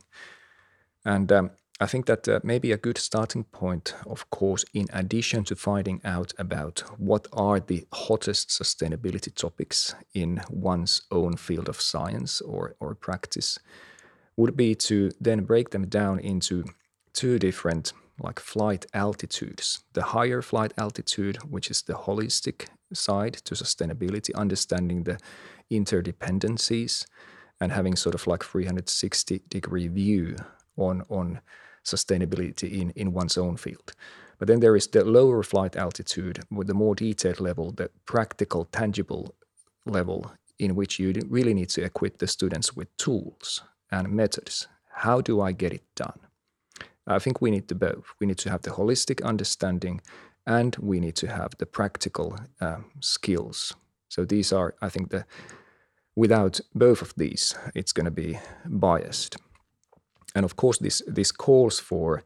And 1.05 1.31
um, 1.31 1.51
I 1.79 1.87
think 1.87 2.07
that 2.07 2.27
uh, 2.27 2.41
maybe 2.43 2.73
a 2.73 2.79
good 2.79 2.97
starting 2.97 3.45
point, 3.45 3.95
of 4.07 4.31
course, 4.31 4.65
in 4.73 4.87
addition 4.93 5.45
to 5.45 5.57
finding 5.57 6.01
out 6.05 6.33
about 6.39 6.81
what 6.97 7.29
are 7.35 7.61
the 7.61 7.87
hottest 7.93 8.49
sustainability 8.49 9.35
topics 9.35 9.95
in 10.15 10.41
one's 10.49 11.03
own 11.11 11.37
field 11.37 11.69
of 11.69 11.81
science 11.81 12.41
or, 12.41 12.77
or 12.81 12.95
practice, 12.95 13.59
would 14.37 14.57
be 14.57 14.75
to 14.75 15.11
then 15.21 15.45
break 15.45 15.71
them 15.71 15.87
down 15.89 16.19
into 16.19 16.65
two 17.13 17.39
different 17.39 17.93
like 18.19 18.41
flight 18.41 18.87
altitudes. 18.95 19.85
The 19.93 20.03
higher 20.03 20.43
flight 20.43 20.73
altitude, 20.79 21.37
which 21.51 21.71
is 21.71 21.83
the 21.83 21.95
holistic 21.95 22.69
side 22.93 23.35
to 23.45 23.55
sustainability, 23.55 24.35
understanding 24.35 25.05
the 25.05 25.19
interdependencies 25.71 27.07
and 27.61 27.73
having 27.73 27.97
sort 27.97 28.15
of 28.15 28.27
like 28.27 28.45
360 28.45 29.43
degree 29.49 29.89
view 29.89 30.37
on 30.77 31.03
on 31.09 31.41
sustainability 31.85 32.81
in, 32.81 32.91
in 32.91 33.13
one's 33.13 33.39
own 33.39 33.57
field. 33.57 33.93
But 34.39 34.49
then 34.49 34.61
there 34.61 34.77
is 34.77 34.89
the 34.89 35.05
lower 35.05 35.43
flight 35.43 35.77
altitude 35.77 36.41
with 36.51 36.67
the 36.67 36.75
more 36.75 36.95
detailed 36.95 37.41
level, 37.41 37.73
the 37.73 37.91
practical, 38.05 38.65
tangible 38.67 39.35
level 39.87 40.33
in 40.59 40.75
which 40.75 40.99
you 40.99 41.13
really 41.29 41.55
need 41.55 41.69
to 41.71 41.85
equip 41.85 42.19
the 42.19 42.27
students 42.27 42.75
with 42.75 42.95
tools 42.97 43.63
and 43.91 44.11
methods. 44.11 44.69
How 44.91 45.21
do 45.21 45.41
I 45.41 45.53
get 45.53 45.73
it 45.73 45.83
done? 45.95 46.21
I 47.07 47.19
think 47.19 47.41
we 47.41 47.51
need 47.51 47.69
the 47.69 47.75
both. 47.75 48.07
We 48.21 48.27
need 48.27 48.39
to 48.39 48.51
have 48.51 48.63
the 48.63 48.71
holistic 48.71 49.23
understanding 49.23 50.01
and 50.47 50.77
we 50.77 51.01
need 51.01 51.17
to 51.17 51.29
have 51.29 51.51
the 51.59 51.67
practical 51.67 52.39
um, 52.61 52.87
skills. 53.01 53.75
So 54.09 54.25
these 54.25 54.53
are, 54.53 54.75
I 54.81 54.89
think, 54.89 55.11
the 55.11 55.25
without 56.15 56.61
both 56.75 57.03
of 57.03 57.13
these, 57.17 57.55
it's 57.75 57.93
going 57.93 58.07
to 58.07 58.11
be 58.11 58.39
biased. 58.65 59.37
And 60.35 60.45
of 60.45 60.57
course, 60.57 60.79
this 60.79 61.03
this 61.07 61.33
calls 61.33 61.79
for 61.81 62.23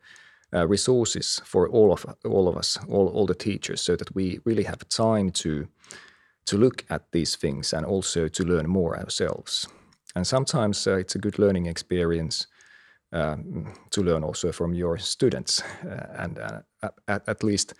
uh, 0.54 0.66
resources 0.66 1.40
for 1.44 1.68
all 1.68 1.92
of 1.92 2.06
all 2.24 2.48
of 2.48 2.56
us, 2.56 2.78
all 2.88 3.08
all 3.08 3.26
the 3.26 3.34
teachers, 3.34 3.80
so 3.80 3.96
that 3.96 4.14
we 4.14 4.40
really 4.44 4.64
have 4.64 4.88
time 4.88 5.30
to 5.30 5.68
to 6.46 6.58
look 6.58 6.84
at 6.88 7.12
these 7.12 7.36
things 7.36 7.72
and 7.72 7.86
also 7.86 8.28
to 8.28 8.44
learn 8.44 8.68
more 8.68 8.98
ourselves. 8.98 9.68
And 10.14 10.26
sometimes 10.26 10.86
uh, 10.86 10.96
it's 10.96 11.14
a 11.14 11.18
good 11.18 11.38
learning 11.38 11.66
experience 11.66 12.46
um, 13.12 13.72
to 13.90 14.02
learn 14.02 14.24
also 14.24 14.52
from 14.52 14.74
your 14.74 14.98
students. 14.98 15.62
Uh, 15.84 16.06
and 16.18 16.38
uh, 16.38 16.60
at, 17.08 17.28
at, 17.28 17.42
least 17.42 17.74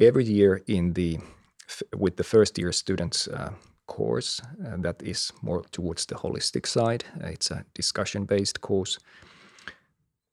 every 0.00 0.24
year 0.24 0.62
in 0.66 0.92
the 0.92 1.18
with 1.96 2.16
the 2.16 2.24
first 2.24 2.58
year 2.58 2.72
students 2.72 3.28
uh, 3.28 3.50
course 3.86 4.40
uh, 4.66 4.76
that 4.78 5.02
is 5.02 5.32
more 5.42 5.62
towards 5.72 6.06
the 6.06 6.14
holistic 6.14 6.66
side. 6.66 7.04
Uh, 7.22 7.28
it's 7.28 7.50
a 7.50 7.64
discussion 7.74 8.24
based 8.24 8.60
course. 8.60 8.98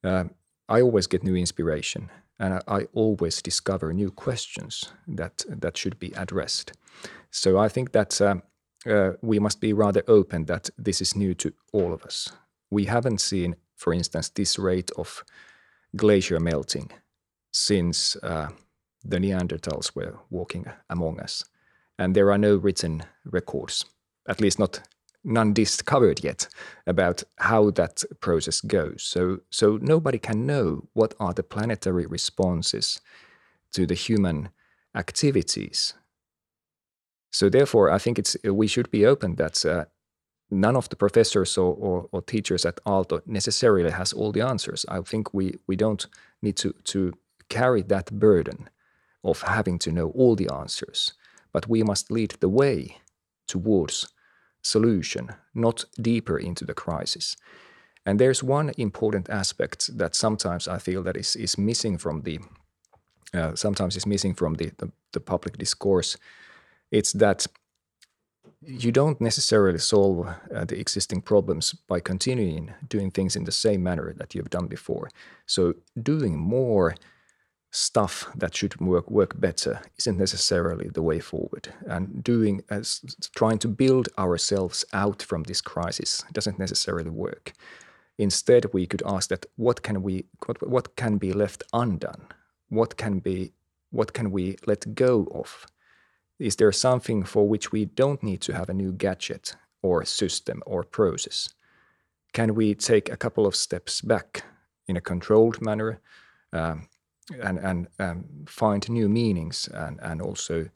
Uh, 0.04 0.26
I 0.70 0.82
always 0.82 1.08
get 1.08 1.24
new 1.24 1.36
inspiration 1.36 2.10
and 2.40 2.54
I, 2.54 2.62
I, 2.68 2.88
always 2.94 3.42
discover 3.42 3.94
new 3.94 4.12
questions 4.12 4.94
that 5.08 5.46
that 5.48 5.78
should 5.78 5.98
be 6.00 6.12
addressed. 6.16 6.74
So 7.32 7.58
I 7.58 7.70
think 7.70 7.92
that 7.92 8.22
uh, 8.86 9.12
we 9.22 9.40
must 9.40 9.62
be 9.62 9.74
rather 9.74 10.04
open 10.08 10.46
that 10.46 10.70
this 10.78 11.02
is 11.02 11.16
new 11.16 11.34
to 11.36 11.54
all 11.74 11.94
of 11.94 12.04
us. 12.04 12.32
We 12.70 12.86
haven't 12.86 13.22
seen, 13.22 13.56
for 13.76 13.94
instance, 13.94 14.30
this 14.30 14.60
rate 14.60 14.92
of 14.98 15.24
glacier 15.96 16.40
melting 16.40 16.92
since 17.52 18.16
uh, 18.18 18.50
the 19.04 19.18
Neanderthals 19.18 19.96
were 19.96 20.20
walking 20.30 20.66
among 20.90 21.20
us. 21.20 21.44
And 21.98 22.16
there 22.16 22.32
are 22.32 22.38
no 22.38 22.58
written 22.58 23.04
records, 23.24 23.86
at 24.28 24.42
least 24.42 24.60
not 24.60 24.82
none 25.24 25.54
discovered 25.54 26.24
yet 26.24 26.48
about 26.86 27.24
how 27.38 27.72
that 27.72 28.04
process 28.20 28.62
goes. 28.62 29.04
So, 29.04 29.40
so 29.50 29.80
nobody 29.82 30.20
can 30.20 30.46
know 30.46 30.88
what 30.94 31.14
are 31.20 31.34
the 31.34 31.44
planetary 31.44 32.06
responses 32.06 33.02
to 33.74 33.86
the 33.86 33.96
human 33.96 34.50
activities. 34.94 35.94
So, 37.36 37.50
therefore, 37.50 37.96
I 37.96 38.00
think 38.00 38.18
it's 38.18 38.38
we 38.44 38.68
should 38.68 38.90
be 38.90 39.06
open 39.06 39.36
that 39.36 39.66
uh, 39.66 39.86
none 40.50 40.78
of 40.78 40.88
the 40.88 40.96
professors 40.96 41.58
or, 41.58 41.76
or, 41.76 42.08
or, 42.12 42.22
teachers 42.22 42.66
at 42.66 42.80
Aalto 42.86 43.20
necessarily 43.26 43.92
has 43.92 44.14
all 44.14 44.32
the 44.32 44.48
answers. 44.48 44.86
I 44.88 45.02
think 45.02 45.34
we 45.34 45.60
we 45.68 45.76
don't 45.76 46.08
need 46.42 46.56
to 46.56 46.74
to 46.84 47.12
carry 47.50 47.84
that 47.84 48.12
burden 48.12 48.70
of 49.22 49.42
having 49.42 49.80
to 49.80 49.92
know 49.92 50.12
all 50.16 50.36
the 50.36 50.50
answers, 50.62 51.14
but 51.52 51.68
we 51.68 51.84
must 51.84 52.10
lead 52.10 52.36
the 52.40 52.50
way 52.50 52.98
towards 53.48 54.14
solution, 54.62 55.30
not 55.54 55.86
deeper 56.02 56.38
into 56.40 56.66
the 56.66 56.74
crisis. 56.74 57.36
And 58.06 58.20
there's 58.20 58.44
one 58.44 58.72
important 58.78 59.30
aspect 59.30 59.98
that 59.98 60.16
sometimes 60.16 60.68
I 60.68 60.80
feel 60.80 61.04
that 61.04 61.18
is, 61.18 61.36
is 61.36 61.58
missing 61.58 61.98
from 62.00 62.22
the 62.22 62.40
uh, 63.34 63.56
sometimes 63.56 63.98
is 63.98 64.06
missing 64.06 64.36
from 64.36 64.56
the, 64.56 64.72
the, 64.78 64.90
the 65.12 65.20
public 65.20 65.58
discourse. 65.58 66.18
It's 66.92 67.14
that 67.14 67.48
you 68.62 68.92
don't 68.92 69.22
necessarily 69.22 69.78
solve 69.78 70.28
uh, 70.28 70.66
the 70.66 70.80
existing 70.80 71.22
problems 71.22 71.74
by 71.88 72.00
continuing 72.00 72.74
doing 72.88 73.12
things 73.12 73.36
in 73.36 73.44
the 73.44 73.52
same 73.52 73.84
manner 73.84 74.14
that 74.18 74.34
you've 74.34 74.50
done 74.50 74.68
before. 74.68 75.10
So 75.46 75.76
doing 76.02 76.38
more 76.38 76.96
stuff 77.72 78.32
that 78.36 78.56
should 78.56 78.80
work 78.80 79.12
work 79.12 79.40
better 79.40 79.82
isn't 79.98 80.18
necessarily 80.18 80.88
the 80.90 81.02
way 81.02 81.20
forward. 81.20 81.74
And 81.86 82.24
doing 82.24 82.64
as 82.70 83.02
trying 83.36 83.60
to 83.60 83.68
build 83.68 84.08
ourselves 84.18 84.86
out 84.94 85.22
from 85.22 85.44
this 85.44 85.62
crisis 85.62 86.24
doesn't 86.32 86.58
necessarily 86.58 87.10
work. 87.10 87.54
Instead, 88.18 88.74
we 88.74 88.88
could 88.88 89.04
ask 89.06 89.30
that 89.30 89.46
what 89.58 89.84
can 89.84 90.02
we 90.02 90.26
what, 90.46 90.68
what 90.68 90.96
can 90.96 91.18
be 91.18 91.34
left 91.34 91.64
undone? 91.74 92.28
What 92.70 92.96
can 92.98 93.20
be 93.20 93.52
what 93.92 94.14
can 94.14 94.32
we 94.32 94.56
let 94.66 94.96
go 94.96 95.28
of? 95.32 95.68
Is 96.40 96.56
there 96.58 96.72
something 96.72 97.24
for 97.24 97.48
which 97.48 97.72
we 97.72 97.86
don't 97.86 98.22
need 98.22 98.42
to 98.42 98.54
have 98.54 98.70
a 98.70 98.74
new 98.74 98.92
gadget 98.92 99.56
or 99.82 100.04
system 100.06 100.62
or 100.66 100.84
process? 100.84 101.50
Can 102.34 102.56
we 102.56 102.76
take 102.76 103.10
a 103.10 103.18
couple 103.18 103.48
of 103.48 103.56
steps 103.56 104.02
back 104.02 104.44
in 104.88 104.98
a 104.98 105.02
controlled 105.02 105.62
manner? 105.62 106.02
Um, 106.52 106.88
and, 107.42 107.58
and 107.58 107.88
um, 108.00 108.26
find 108.46 108.88
new 108.90 109.10
meanings 109.10 109.68
and, 109.74 110.00
and 110.02 110.22
also 110.22 110.70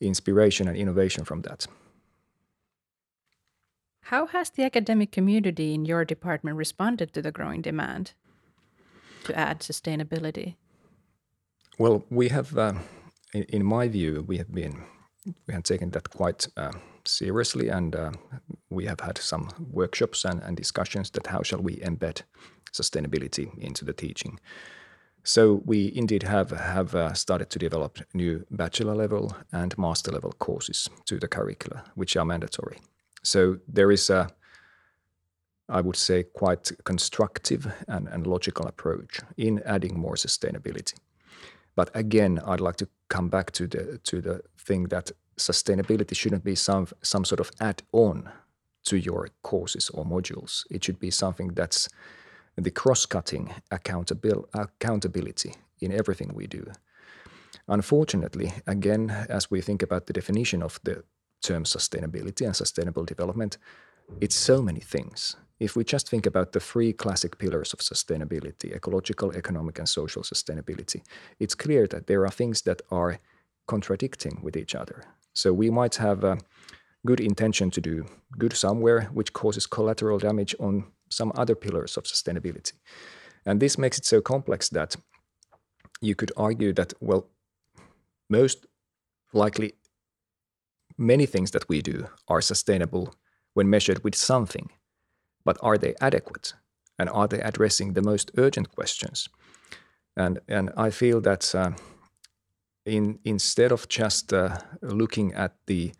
inspiration 0.00 0.68
and 0.68 0.76
innovation 0.76 1.24
from 1.24 1.42
that. 1.42 1.66
How 4.02 4.26
has 4.26 4.50
the 4.50 4.64
academic 4.64 5.12
community 5.12 5.74
in 5.74 5.84
your 5.84 6.04
department 6.04 6.56
responded 6.56 7.12
to 7.14 7.22
the 7.22 7.32
growing 7.32 7.62
demand 7.62 8.12
to 9.24 9.38
add 9.38 9.60
sustainability? 9.60 10.56
Well, 11.78 12.04
we 12.10 12.28
have, 12.28 12.58
uh, 12.58 12.74
in, 13.32 13.42
in, 13.44 13.64
my 13.64 13.88
view, 13.88 14.24
we 14.26 14.38
have 14.38 14.52
been 14.52 14.84
we 15.46 15.54
have 15.54 15.62
taken 15.62 15.90
that 15.90 16.10
quite 16.10 16.48
uh, 16.56 16.72
seriously, 17.04 17.68
and 17.68 17.94
uh, 17.94 18.10
we 18.70 18.86
have 18.86 19.00
had 19.00 19.18
some 19.18 19.48
workshops 19.70 20.24
and, 20.24 20.42
and 20.42 20.56
discussions 20.56 21.10
that 21.10 21.28
how 21.28 21.42
shall 21.42 21.60
we 21.60 21.76
embed 21.76 22.22
sustainability 22.72 23.56
into 23.58 23.84
the 23.84 23.92
teaching. 23.92 24.40
So 25.24 25.62
we 25.64 25.92
indeed 25.94 26.24
have 26.24 26.50
have 26.50 26.94
uh, 26.94 27.12
started 27.14 27.48
to 27.50 27.58
develop 27.58 27.98
new 28.12 28.44
bachelor 28.50 28.94
level 28.94 29.36
and 29.52 29.78
master 29.78 30.10
level 30.10 30.32
courses 30.32 30.88
to 31.06 31.18
the 31.18 31.28
curricula, 31.28 31.84
which 31.94 32.16
are 32.16 32.24
mandatory. 32.24 32.80
So 33.22 33.58
there 33.68 33.92
is 33.92 34.10
a, 34.10 34.28
I 35.68 35.80
would 35.80 35.96
say, 35.96 36.24
quite 36.24 36.72
constructive 36.84 37.72
and, 37.86 38.08
and 38.08 38.26
logical 38.26 38.66
approach 38.66 39.20
in 39.36 39.62
adding 39.64 39.96
more 39.98 40.16
sustainability. 40.16 40.94
But 41.74 41.90
again, 41.94 42.40
I'd 42.46 42.60
like 42.60 42.76
to 42.76 42.88
come 43.08 43.28
back 43.28 43.50
to 43.52 43.66
the 43.66 43.98
to 43.98 44.20
the 44.20 44.42
thing 44.58 44.88
that 44.88 45.12
sustainability 45.36 46.14
shouldn't 46.14 46.44
be 46.44 46.54
some 46.54 46.86
some 47.02 47.24
sort 47.24 47.40
of 47.40 47.50
add-on 47.60 48.30
to 48.84 48.96
your 48.96 49.28
courses 49.42 49.90
or 49.90 50.04
modules. 50.04 50.64
It 50.70 50.84
should 50.84 50.98
be 50.98 51.10
something 51.10 51.54
that's 51.54 51.88
the 52.56 52.70
cross-cutting 52.70 53.54
accountabil- 53.70 54.44
accountability 54.52 55.54
in 55.80 55.92
everything 55.92 56.32
we 56.34 56.46
do. 56.46 56.64
Unfortunately, 57.68 58.52
again, 58.66 59.10
as 59.28 59.50
we 59.50 59.62
think 59.62 59.82
about 59.82 60.06
the 60.06 60.12
definition 60.12 60.62
of 60.62 60.80
the 60.84 61.04
term 61.40 61.64
sustainability 61.64 62.44
and 62.44 62.56
sustainable 62.56 63.04
development, 63.04 63.58
it's 64.20 64.36
so 64.36 64.62
many 64.62 64.80
things. 64.80 65.36
If 65.60 65.76
we 65.76 65.84
just 65.84 66.08
think 66.08 66.26
about 66.26 66.52
the 66.52 66.60
three 66.60 66.92
classic 66.92 67.38
pillars 67.38 67.72
of 67.72 67.80
sustainability 67.80 68.74
ecological, 68.74 69.32
economic, 69.32 69.78
and 69.78 69.88
social 69.88 70.22
sustainability 70.22 71.02
it's 71.38 71.54
clear 71.54 71.86
that 71.88 72.06
there 72.06 72.24
are 72.24 72.30
things 72.30 72.62
that 72.62 72.82
are 72.90 73.18
contradicting 73.66 74.40
with 74.42 74.56
each 74.56 74.74
other. 74.74 75.04
So 75.34 75.52
we 75.52 75.70
might 75.70 75.96
have 75.96 76.24
a 76.24 76.38
good 77.06 77.20
intention 77.20 77.70
to 77.70 77.80
do 77.80 78.04
good 78.38 78.52
somewhere, 78.52 79.02
which 79.12 79.32
causes 79.32 79.66
collateral 79.66 80.18
damage 80.18 80.54
on 80.58 80.84
some 81.10 81.32
other 81.34 81.54
pillars 81.54 81.96
of 81.96 82.04
sustainability. 82.04 82.72
And 83.46 83.60
this 83.60 83.78
makes 83.78 83.98
it 83.98 84.04
so 84.04 84.20
complex 84.20 84.68
that 84.70 84.96
you 86.00 86.14
could 86.14 86.32
argue 86.36 86.72
that, 86.72 86.92
well, 87.00 87.28
most 88.28 88.66
likely 89.32 89.72
many 90.98 91.26
things 91.26 91.50
that 91.50 91.68
we 91.68 91.82
do 91.82 92.06
are 92.28 92.40
sustainable 92.40 93.14
when 93.54 93.70
measured 93.70 94.04
with 94.04 94.14
something, 94.14 94.70
but 95.44 95.58
are 95.60 95.78
they 95.78 95.94
adequate? 96.00 96.54
And 96.98 97.08
are 97.10 97.28
they 97.28 97.40
addressing 97.40 97.94
the 97.94 98.02
most 98.02 98.30
urgent 98.36 98.74
questions? 98.74 99.28
And, 100.16 100.40
and 100.48 100.70
I 100.76 100.90
feel 100.90 101.20
that 101.22 101.54
uh, 101.54 101.72
in, 102.84 103.18
instead 103.24 103.72
of 103.72 103.88
just 103.88 104.32
uh, 104.32 104.58
looking 104.82 105.32
at 105.34 105.52
the 105.66 105.92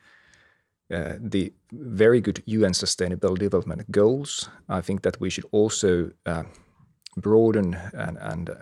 uh, 0.93 1.15
the 1.19 1.51
very 1.73 2.21
good 2.21 2.43
UN 2.45 2.75
Sustainable 2.75 3.35
Development 3.35 3.91
Goals. 3.91 4.51
I 4.69 4.83
think 4.83 5.01
that 5.03 5.19
we 5.21 5.31
should 5.31 5.47
also 5.51 6.11
uh, 6.27 6.43
broaden 7.17 7.75
and, 7.95 8.19
and 8.19 8.51
uh, 8.51 8.55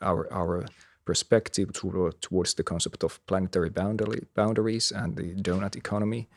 our 0.00 0.32
our 0.32 0.64
perspective 1.04 1.72
toward, 1.74 2.20
towards 2.22 2.54
the 2.54 2.62
concept 2.62 3.04
of 3.04 3.20
planetary 3.26 3.68
boundary, 3.68 4.26
boundaries 4.34 4.90
and 4.90 5.16
the 5.16 5.34
donut 5.34 5.76
economy, 5.76 6.28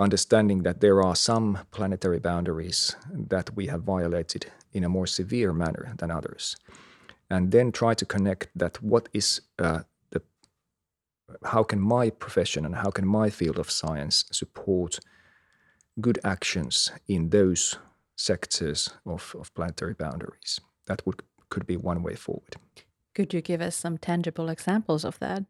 understanding 0.00 0.62
that 0.62 0.80
there 0.80 1.02
are 1.02 1.14
some 1.14 1.58
planetary 1.70 2.18
boundaries 2.18 2.96
that 3.12 3.54
we 3.56 3.66
have 3.66 3.82
violated 3.82 4.46
in 4.72 4.84
a 4.84 4.88
more 4.88 5.06
severe 5.06 5.52
manner 5.52 5.94
than 5.98 6.10
others, 6.10 6.56
and 7.28 7.50
then 7.52 7.72
try 7.72 7.94
to 7.94 8.06
connect 8.06 8.48
that 8.54 8.82
what 8.82 9.08
is 9.12 9.40
uh, 9.58 9.80
how 11.44 11.62
can 11.62 11.80
my 11.80 12.10
profession 12.10 12.64
and 12.64 12.74
how 12.76 12.90
can 12.90 13.06
my 13.06 13.30
field 13.30 13.58
of 13.58 13.70
science 13.70 14.24
support 14.32 14.98
good 16.00 16.18
actions 16.24 16.90
in 17.06 17.30
those 17.30 17.78
sectors 18.16 18.90
of, 19.06 19.34
of 19.38 19.54
planetary 19.54 19.94
boundaries? 19.94 20.60
That 20.86 21.06
would 21.06 21.22
could 21.48 21.66
be 21.66 21.76
one 21.76 22.02
way 22.02 22.14
forward. 22.14 22.56
Could 23.14 23.34
you 23.34 23.40
give 23.40 23.60
us 23.60 23.76
some 23.76 23.98
tangible 23.98 24.48
examples 24.48 25.04
of 25.04 25.18
that? 25.18 25.44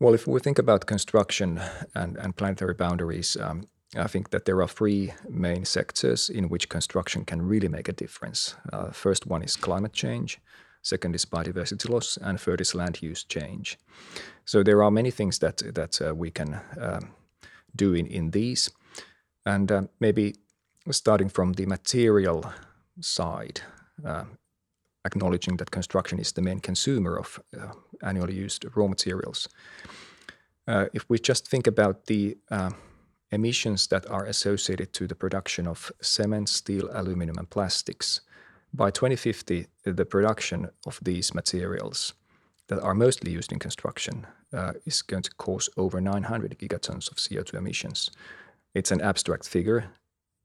Well, 0.00 0.14
if 0.14 0.26
we 0.26 0.40
think 0.40 0.58
about 0.58 0.86
construction 0.86 1.60
and, 1.94 2.16
and 2.16 2.34
planetary 2.34 2.72
boundaries, 2.72 3.36
um, 3.36 3.64
I 3.94 4.06
think 4.06 4.30
that 4.30 4.46
there 4.46 4.62
are 4.62 4.68
three 4.68 5.12
main 5.28 5.66
sectors 5.66 6.30
in 6.30 6.48
which 6.48 6.70
construction 6.70 7.26
can 7.26 7.42
really 7.42 7.68
make 7.68 7.86
a 7.86 7.92
difference. 7.92 8.54
Uh, 8.72 8.92
first 8.92 9.26
one 9.26 9.42
is 9.42 9.56
climate 9.56 9.92
change, 9.92 10.38
second 10.80 11.14
is 11.14 11.26
biodiversity 11.26 11.90
loss, 11.90 12.16
and 12.16 12.40
third 12.40 12.62
is 12.62 12.74
land 12.74 13.02
use 13.02 13.24
change. 13.24 13.78
So 14.46 14.62
there 14.62 14.82
are 14.82 14.90
many 14.90 15.10
things 15.10 15.38
that 15.40 15.58
that 15.74 16.00
uh, 16.00 16.14
we 16.14 16.30
can 16.30 16.60
um, 16.80 17.10
do 17.76 17.94
in 17.94 18.06
in 18.06 18.30
these, 18.30 18.70
and 19.44 19.70
uh, 19.70 19.82
maybe 19.98 20.34
starting 20.90 21.28
from 21.28 21.52
the 21.52 21.66
material 21.66 22.44
side, 23.00 23.60
uh, 24.06 24.24
acknowledging 25.04 25.56
that 25.56 25.70
construction 25.70 26.18
is 26.18 26.32
the 26.32 26.42
main 26.42 26.60
consumer 26.60 27.16
of 27.16 27.40
uh, 27.58 27.72
annually 28.02 28.34
used 28.34 28.64
raw 28.74 28.86
materials. 28.86 29.48
Uh, 30.66 30.86
if 30.92 31.08
we 31.08 31.18
just 31.18 31.48
think 31.48 31.66
about 31.66 32.06
the 32.06 32.36
uh, 32.50 32.70
emissions 33.32 33.86
that 33.88 34.08
are 34.10 34.26
associated 34.26 34.92
to 34.92 35.06
the 35.06 35.14
production 35.14 35.66
of 35.66 35.90
cement, 36.00 36.48
steel, 36.48 36.88
aluminum, 36.92 37.38
and 37.38 37.48
plastics, 37.50 38.20
by 38.72 38.90
2050, 38.90 39.66
the 39.84 40.04
production 40.04 40.68
of 40.86 41.00
these 41.02 41.34
materials 41.34 42.14
that 42.68 42.80
are 42.80 42.94
mostly 42.94 43.32
used 43.32 43.52
in 43.52 43.58
construction 43.58 44.26
uh, 44.52 44.72
is 44.86 45.02
going 45.02 45.22
to 45.22 45.30
cause 45.32 45.68
over 45.76 46.00
900 46.00 46.56
gigatons 46.58 47.10
of 47.10 47.16
CO2 47.16 47.54
emissions. 47.54 48.10
It's 48.74 48.92
an 48.92 49.00
abstract 49.00 49.48
figure, 49.48 49.90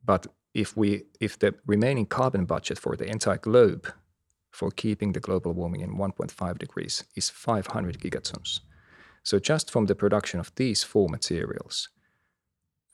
but 0.03 0.25
if 0.55 0.75
we 0.75 1.03
if 1.19 1.37
the 1.37 1.53
remaining 1.67 2.07
carbon 2.07 2.45
budget 2.45 2.79
for 2.79 2.95
the 2.95 3.05
entire 3.05 3.37
globe 3.37 3.93
for 4.55 4.71
keeping 4.71 5.13
the 5.13 5.19
global 5.19 5.53
warming 5.53 5.81
in 5.81 5.97
1.5 5.97 6.57
degrees 6.57 7.03
is 7.15 7.29
500 7.29 7.99
gigatons. 7.99 8.61
So 9.23 9.39
just 9.39 9.71
from 9.71 9.85
the 9.85 9.95
production 9.95 10.39
of 10.39 10.51
these 10.55 10.83
four 10.83 11.09
materials, 11.09 11.89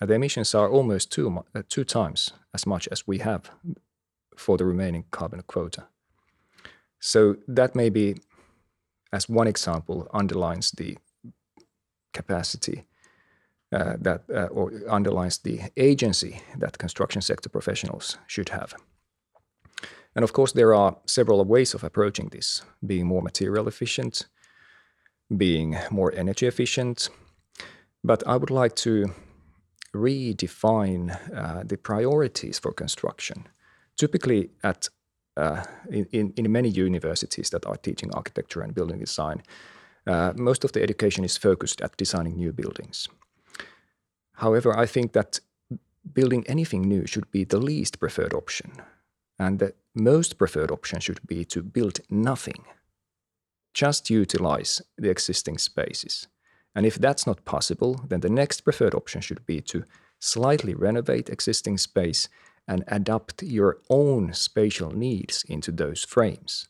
Uh, 0.02 0.08
the 0.08 0.14
emissions 0.14 0.56
are 0.56 0.70
almost 0.70 1.12
two, 1.12 1.44
uh, 1.56 1.62
two 1.70 1.84
times 1.84 2.34
as 2.54 2.66
much 2.66 2.88
as 2.92 3.08
we 3.08 3.20
have 3.20 3.52
for 4.36 4.58
the 4.58 4.66
remaining 4.66 5.06
carbon 5.12 5.44
quota. 5.44 5.84
So 7.00 7.36
that 7.56 7.76
maybe, 7.76 8.16
as 9.14 9.30
one 9.30 9.48
example, 9.50 10.08
underlines 10.14 10.72
the 10.72 10.98
capacity 12.14 12.84
uh, 13.72 13.94
that 14.02 14.22
uh, 14.30 14.48
or 14.52 14.72
underlines 14.90 15.40
the 15.40 15.60
agency 15.78 16.42
that 16.60 16.78
construction 16.78 17.22
sector 17.22 17.50
professionals 17.50 18.18
should 18.28 18.50
have. 18.50 18.74
And 20.16 20.24
of 20.24 20.34
course, 20.34 20.54
there 20.54 20.74
are 20.74 20.98
several 21.06 21.44
ways 21.46 21.74
of 21.74 21.84
approaching 21.84 22.30
this: 22.30 22.64
being 22.86 23.08
more 23.08 23.22
material 23.22 23.68
efficient, 23.68 24.28
being 25.38 25.78
more 25.90 26.12
energy 26.16 26.48
efficient. 26.48 27.10
But 28.04 28.24
I 28.28 28.36
would 28.38 28.50
like 28.50 28.76
to 28.78 29.14
redefine 29.96 31.18
uh, 31.36 31.64
the 31.66 31.78
priorities 31.78 32.60
for 32.60 32.74
construction. 32.74 33.48
Typically, 33.98 34.50
at 34.64 34.90
uh, 35.38 35.64
in, 35.90 36.34
in 36.36 36.52
many 36.52 36.70
universities 36.70 37.50
that 37.50 37.66
are 37.66 37.78
teaching 37.78 38.14
architecture 38.14 38.62
and 38.62 38.74
building 38.74 39.00
design, 39.00 39.42
uh, 40.08 40.34
most 40.36 40.64
of 40.64 40.72
the 40.72 40.82
education 40.82 41.24
is 41.24 41.38
focused 41.38 41.82
at 41.82 41.98
designing 41.98 42.36
new 42.36 42.52
buildings. 42.52 43.08
However, 44.34 44.78
I 44.78 44.88
think 44.88 45.14
that 45.14 45.40
building 46.14 46.44
anything 46.48 46.82
new 46.82 47.06
should 47.06 47.30
be 47.32 47.46
the 47.46 47.60
least 47.60 48.00
preferred 48.00 48.34
option, 48.34 48.72
and 49.38 49.60
the 49.60 49.74
most 49.94 50.38
preferred 50.38 50.72
option 50.72 51.00
should 51.00 51.26
be 51.28 51.44
to 51.46 51.62
build 51.62 52.00
nothing. 52.10 52.66
Just 53.74 54.10
utilize 54.10 54.82
the 54.98 55.10
existing 55.10 55.58
spaces. 55.58 56.28
And 56.76 56.86
if 56.86 56.96
that's 56.96 57.28
not 57.28 57.46
possible, 57.46 58.02
then 58.08 58.22
the 58.22 58.30
next 58.30 58.62
preferred 58.62 58.96
option 58.96 59.22
should 59.22 59.46
be 59.46 59.62
to 59.62 59.84
slightly 60.20 60.74
renovate 60.74 61.30
existing 61.30 61.78
space 61.78 62.30
and 62.68 62.84
adapt 62.88 63.44
your 63.44 63.80
own 63.90 64.34
spatial 64.34 64.92
needs 64.92 65.44
into 65.50 65.72
those 65.72 66.06
frames. 66.06 66.70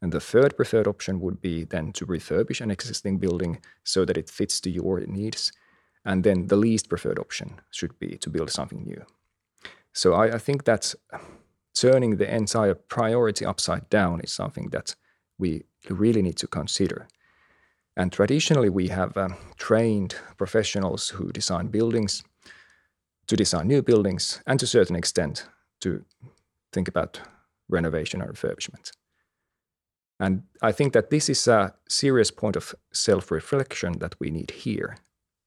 And 0.00 0.12
the 0.12 0.20
third 0.20 0.56
preferred 0.56 0.86
option 0.86 1.20
would 1.20 1.40
be 1.40 1.64
then 1.64 1.92
to 1.92 2.06
refurbish 2.06 2.60
an 2.60 2.70
existing 2.70 3.18
building 3.18 3.60
so 3.84 4.04
that 4.04 4.18
it 4.18 4.30
fits 4.30 4.60
to 4.60 4.70
your 4.70 5.00
needs. 5.00 5.52
And 6.04 6.24
then 6.24 6.48
the 6.48 6.56
least 6.56 6.88
preferred 6.88 7.18
option 7.18 7.60
should 7.70 7.98
be 7.98 8.18
to 8.18 8.30
build 8.30 8.50
something 8.50 8.82
new. 8.84 9.04
So 9.92 10.14
I, 10.14 10.34
I 10.34 10.38
think 10.38 10.64
that 10.64 10.94
turning 11.74 12.16
the 12.16 12.34
entire 12.34 12.74
priority 12.74 13.44
upside 13.44 13.88
down 13.90 14.20
is 14.20 14.32
something 14.32 14.70
that 14.70 14.94
we 15.38 15.64
really 15.88 16.22
need 16.22 16.36
to 16.36 16.46
consider. 16.46 17.08
And 17.96 18.12
traditionally, 18.12 18.70
we 18.70 18.88
have 18.88 19.16
um, 19.16 19.36
trained 19.56 20.14
professionals 20.36 21.10
who 21.10 21.32
design 21.32 21.68
buildings 21.68 22.22
to 23.26 23.36
design 23.36 23.68
new 23.68 23.82
buildings 23.82 24.40
and 24.46 24.58
to 24.58 24.64
a 24.64 24.68
certain 24.68 24.96
extent 24.96 25.46
to 25.80 26.04
think 26.72 26.88
about 26.88 27.20
renovation 27.68 28.20
and 28.20 28.30
refurbishment. 28.30 28.92
And 30.18 30.42
I 30.60 30.72
think 30.72 30.92
that 30.92 31.10
this 31.10 31.28
is 31.28 31.48
a 31.48 31.74
serious 31.88 32.30
point 32.30 32.56
of 32.56 32.74
self 32.92 33.30
reflection 33.30 33.98
that 33.98 34.14
we 34.20 34.30
need 34.30 34.50
here. 34.50 34.96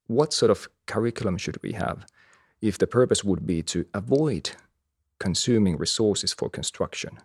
What 0.08 0.34
sort 0.34 0.52
of 0.52 0.68
curriculum 0.86 1.38
should 1.38 1.62
we 1.64 1.72
have 1.74 2.06
if 2.62 2.78
the 2.78 2.88
purpose 2.88 3.24
would 3.24 3.46
be 3.46 3.64
to 3.64 3.86
avoid 3.94 4.52
consuming 5.20 5.78
resources 5.78 6.34
for 6.34 6.50
construction? 6.50 7.20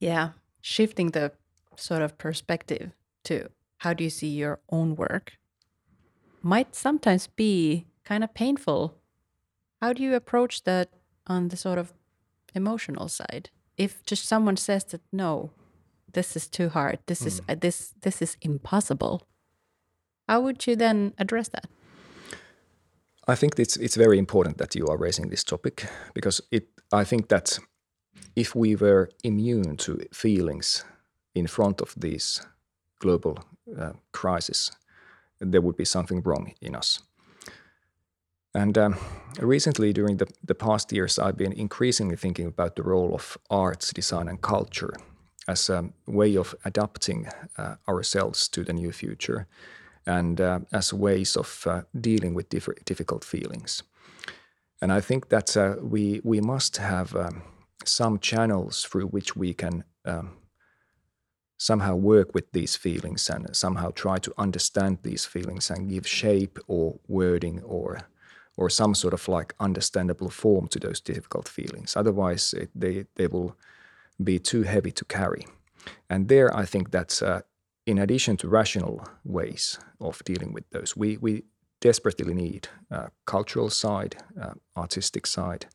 Yeah, 0.00 0.30
shifting 0.60 1.10
the 1.10 1.32
sort 1.76 2.02
of 2.02 2.18
perspective 2.18 2.92
to 3.24 3.50
how 3.78 3.92
do 3.94 4.04
you 4.04 4.10
see 4.10 4.28
your 4.28 4.60
own 4.70 4.96
work 4.96 5.38
might 6.42 6.74
sometimes 6.74 7.26
be 7.26 7.86
kind 8.04 8.24
of 8.24 8.34
painful. 8.34 8.94
How 9.80 9.92
do 9.92 10.02
you 10.02 10.14
approach 10.14 10.64
that 10.64 10.88
on 11.26 11.48
the 11.48 11.56
sort 11.56 11.78
of 11.78 11.92
emotional 12.54 13.08
side? 13.08 13.50
If 13.76 14.02
just 14.04 14.26
someone 14.26 14.56
says 14.56 14.84
that 14.84 15.02
no, 15.12 15.50
this 16.12 16.36
is 16.36 16.48
too 16.48 16.68
hard, 16.70 16.98
this 17.06 17.22
mm. 17.22 17.26
is 17.26 17.42
uh, 17.48 17.54
this 17.60 17.94
this 18.00 18.22
is 18.22 18.36
impossible, 18.40 19.22
how 20.28 20.40
would 20.40 20.66
you 20.66 20.76
then 20.76 21.14
address 21.18 21.48
that? 21.48 21.66
I 23.28 23.36
think 23.36 23.58
it's 23.58 23.76
it's 23.76 23.96
very 23.96 24.18
important 24.18 24.56
that 24.58 24.74
you 24.74 24.86
are 24.88 24.96
raising 24.96 25.30
this 25.30 25.44
topic 25.44 25.86
because 26.14 26.42
it. 26.50 26.68
I 27.00 27.04
think 27.04 27.28
that 27.28 27.58
if 28.34 28.54
we 28.54 28.76
were 28.76 29.10
immune 29.22 29.76
to 29.76 29.98
feelings 30.12 30.84
in 31.34 31.46
front 31.46 31.80
of 31.82 31.94
these 32.00 32.46
global 32.98 33.38
uh, 33.78 33.92
crisis, 34.12 34.72
there 35.40 35.60
would 35.60 35.76
be 35.76 35.84
something 35.84 36.22
wrong 36.22 36.52
in 36.60 36.74
us. 36.74 37.02
And 38.54 38.78
um, 38.78 38.96
recently, 39.40 39.92
during 39.92 40.16
the, 40.16 40.26
the 40.46 40.54
past 40.54 40.92
years, 40.92 41.18
I've 41.18 41.36
been 41.36 41.52
increasingly 41.52 42.16
thinking 42.16 42.46
about 42.46 42.76
the 42.76 42.82
role 42.82 43.14
of 43.14 43.36
arts, 43.50 43.92
design, 43.92 44.28
and 44.28 44.40
culture 44.40 44.94
as 45.46 45.70
a 45.70 45.90
way 46.06 46.38
of 46.38 46.54
adapting 46.64 47.28
uh, 47.58 47.74
ourselves 47.86 48.48
to 48.48 48.64
the 48.64 48.72
new 48.72 48.92
future 48.92 49.46
and 50.08 50.40
uh, 50.40 50.60
as 50.72 50.92
ways 50.92 51.36
of 51.36 51.66
uh, 51.66 51.82
dealing 52.00 52.34
with 52.34 52.48
diff- 52.48 52.84
difficult 52.84 53.24
feelings. 53.24 53.82
And 54.80 54.92
I 54.92 55.00
think 55.00 55.28
that 55.28 55.56
uh, 55.56 55.76
we, 55.82 56.20
we 56.24 56.40
must 56.40 56.76
have 56.78 57.14
um, 57.14 57.42
some 57.84 58.18
channels 58.18 58.84
through 58.84 59.08
which 59.08 59.36
we 59.36 59.54
can 59.54 59.84
um, 60.04 60.36
somehow 61.58 61.96
work 61.96 62.34
with 62.34 62.50
these 62.52 62.76
feelings 62.76 63.28
and 63.28 63.54
somehow 63.54 63.90
try 63.90 64.18
to 64.18 64.32
understand 64.38 64.98
these 65.02 65.26
feelings 65.26 65.70
and 65.70 65.90
give 65.90 66.06
shape 66.06 66.58
or 66.66 66.98
wording 67.08 67.62
or 67.62 67.98
or 68.56 68.68
some 68.68 68.92
sort 68.92 69.14
of 69.14 69.28
like 69.28 69.54
understandable 69.60 70.28
form 70.30 70.66
to 70.66 70.80
those 70.80 71.00
difficult 71.00 71.48
feelings. 71.48 71.96
Otherwise, 71.96 72.52
it, 72.54 72.70
they 72.74 73.06
they 73.14 73.28
will 73.28 73.56
be 74.22 74.38
too 74.38 74.62
heavy 74.62 74.90
to 74.90 75.04
carry. 75.04 75.46
And 76.10 76.28
there, 76.28 76.56
I 76.56 76.64
think 76.66 76.90
that's 76.90 77.22
uh, 77.22 77.42
in 77.88 77.98
addition 77.98 78.36
to 78.36 78.48
rational 78.48 79.02
ways 79.24 79.78
of 79.98 80.22
dealing 80.24 80.52
with 80.52 80.68
those, 80.70 80.94
we 80.96 81.16
we 81.16 81.42
desperately 81.80 82.34
need 82.34 82.68
uh, 82.90 83.06
cultural 83.24 83.70
side, 83.70 84.16
uh, 84.40 84.52
artistic 84.76 85.26
side, 85.26 85.66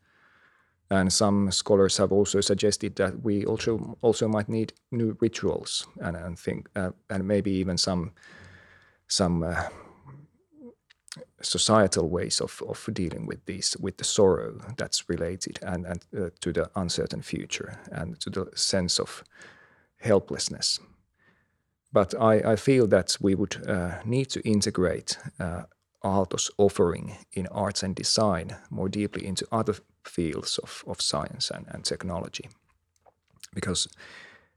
and 0.90 1.12
some 1.12 1.52
scholars 1.52 1.98
have 1.98 2.12
also 2.12 2.42
suggested 2.42 2.96
that 2.96 3.24
we 3.24 3.46
also 3.46 3.98
also 4.02 4.28
might 4.28 4.48
need 4.48 4.74
new 4.92 5.18
rituals 5.22 5.88
and, 6.02 6.16
and 6.16 6.40
think 6.40 6.70
uh, 6.76 6.92
and 7.10 7.28
maybe 7.28 7.52
even 7.52 7.78
some 7.78 8.12
some 9.08 9.44
uh, 9.44 9.64
societal 11.42 12.10
ways 12.10 12.42
of, 12.42 12.62
of 12.70 12.90
dealing 12.94 13.26
with 13.28 13.46
these 13.46 13.76
with 13.80 13.98
the 13.98 14.04
sorrow 14.04 14.60
that's 14.78 15.10
related 15.10 15.60
and, 15.64 15.86
and 15.86 16.06
uh, 16.16 16.30
to 16.42 16.54
the 16.54 16.70
uncertain 16.76 17.24
future 17.24 17.80
and 17.92 18.20
to 18.20 18.30
the 18.30 18.46
sense 18.56 19.00
of 19.00 19.24
helplessness. 19.98 20.80
But 21.94 22.16
I, 22.20 22.56
feel 22.56 22.88
that 22.88 23.18
we 23.22 23.36
would 23.36 23.70
uh, 23.70 24.00
need 24.04 24.30
to 24.32 24.42
integrate 24.42 25.20
uh, 25.40 25.64
Aalto's 26.04 26.50
offering 26.58 27.18
in 27.34 27.48
arts 27.48 27.84
and 27.84 27.96
design 27.96 28.56
more 28.72 28.90
deeply 28.90 29.26
into 29.28 29.48
other 29.52 29.76
fields 30.04 30.60
of, 30.88 31.02
science 31.02 31.52
and, 31.52 31.86
technology. 31.86 32.50
Because 33.54 33.88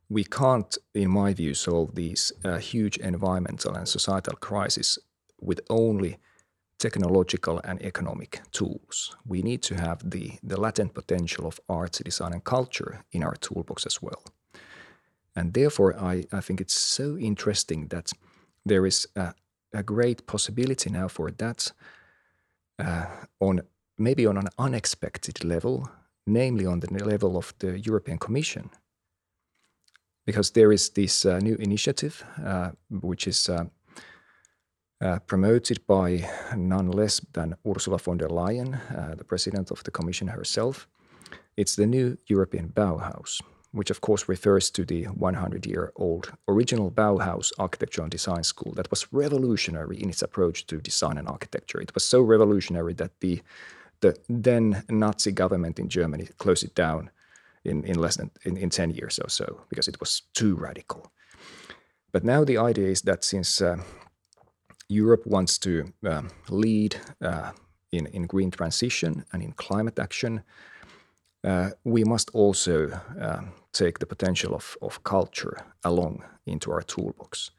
we 0.09 0.25
can't, 0.25 0.79
in 0.95 1.11
my 1.11 1.35
view, 1.35 1.53
solve 1.53 1.95
these 1.95 2.33
uh, 2.43 2.57
huge 2.57 2.97
environmental 2.97 3.75
and 3.75 3.87
societal 3.87 4.37
crises 4.37 4.99
with 5.39 5.61
only 5.69 6.17
technological 6.79 7.61
and 7.65 7.83
economic 7.83 8.41
tools. 8.51 9.15
We 9.27 9.43
need 9.43 9.63
to 9.65 9.75
have 9.75 10.11
the 10.11 10.39
latent 10.43 10.95
potential 10.95 11.47
of 11.47 11.61
arts, 11.69 11.99
design, 11.99 12.33
and 12.33 12.45
culture 12.45 13.05
in 13.13 13.23
our 13.23 13.35
toolbox 13.35 13.85
as 13.85 14.01
well. 14.01 14.23
And 15.37 15.53
therefore, 15.53 15.95
I, 15.99 16.25
I 16.33 16.41
think 16.41 16.61
it's 16.61 16.75
so 16.75 17.17
interesting 17.19 17.89
that 17.89 18.11
there 18.65 18.87
is 18.87 19.07
a, 19.15 19.35
a 19.73 19.83
great 19.83 20.27
possibility 20.27 20.91
now 20.91 21.09
for 21.09 21.31
that 21.31 21.73
uh, 22.79 23.07
on 23.39 23.61
maybe 23.99 24.27
on 24.27 24.37
an 24.37 24.49
unexpected 24.59 25.45
level, 25.45 25.89
namely 26.27 26.67
on 26.67 26.81
the 26.81 27.05
level 27.05 27.37
of 27.37 27.55
the 27.59 27.79
European 27.79 28.19
Commission. 28.19 28.71
Because 30.25 30.51
there 30.53 30.73
is 30.73 30.91
this 30.91 31.25
uh, 31.25 31.39
new 31.39 31.55
initiative, 31.57 32.25
uh, 32.45 32.71
which 32.91 33.29
is 33.29 33.49
uh, 33.49 33.67
uh, 35.01 35.19
promoted 35.27 35.87
by 35.87 36.29
none 36.57 36.91
less 36.91 37.21
than 37.33 37.57
Ursula 37.65 37.99
von 37.99 38.19
der 38.19 38.29
Leyen, 38.29 38.75
uh, 38.75 39.15
the 39.15 39.25
president 39.25 39.71
of 39.71 39.83
the 39.85 39.91
Commission 39.91 40.29
herself. 40.29 40.89
It's 41.57 41.77
the 41.77 41.87
new 41.87 42.19
European 42.27 42.69
Bauhaus, 42.69 43.41
which 43.77 43.91
of 43.91 44.01
course 44.01 44.29
refers 44.29 44.71
to 44.71 44.85
the 44.85 45.05
100 45.05 45.67
year 45.67 45.93
old 45.97 46.33
original 46.49 46.91
Bauhaus 46.91 47.53
architecture 47.59 48.03
and 48.03 48.11
design 48.11 48.43
school 48.43 48.73
that 48.73 48.91
was 48.91 49.13
revolutionary 49.13 50.01
in 50.03 50.09
its 50.09 50.23
approach 50.23 50.67
to 50.67 50.81
design 50.81 51.19
and 51.19 51.29
architecture. 51.29 51.81
It 51.81 51.95
was 51.95 52.05
so 52.05 52.21
revolutionary 52.23 52.95
that 52.95 53.21
the 53.21 53.43
the 54.01 54.15
then 54.29 54.85
Nazi 54.91 55.33
government 55.33 55.79
in 55.79 55.89
Germany 55.89 56.29
closed 56.39 56.65
it 56.65 56.75
down 56.75 57.11
in, 57.65 57.85
in 57.85 57.99
less 57.99 58.17
than 58.17 58.31
in, 58.45 58.57
in 58.57 58.71
10 58.71 58.91
years 58.91 59.19
or 59.19 59.31
so 59.31 59.61
because 59.69 59.89
it 59.89 60.01
was 60.01 60.23
too 60.35 60.55
radical. 60.55 61.11
But 62.13 62.25
now 62.25 62.45
the 62.45 62.59
idea 62.59 62.89
is 62.89 63.03
that 63.03 63.25
since 63.25 63.61
uh, 63.61 63.77
Europe 64.89 65.27
wants 65.27 65.59
to 65.59 65.93
um, 66.05 66.29
lead 66.49 66.97
uh, 67.23 67.53
in, 67.91 68.07
in 68.07 68.27
green 68.27 68.51
transition 68.51 69.25
and 69.33 69.43
in 69.43 69.53
climate 69.53 69.99
action, 69.99 70.43
uh, 71.45 71.71
we 71.85 72.05
must 72.05 72.31
also 72.35 73.01
uh, 73.21 73.43
take 73.79 73.99
the 73.99 74.07
potential 74.07 74.55
of, 74.55 74.77
of 74.81 75.03
culture 75.03 75.57
along 75.83 76.25
into 76.47 76.73
our 76.73 76.83
toolbox. 76.83 77.51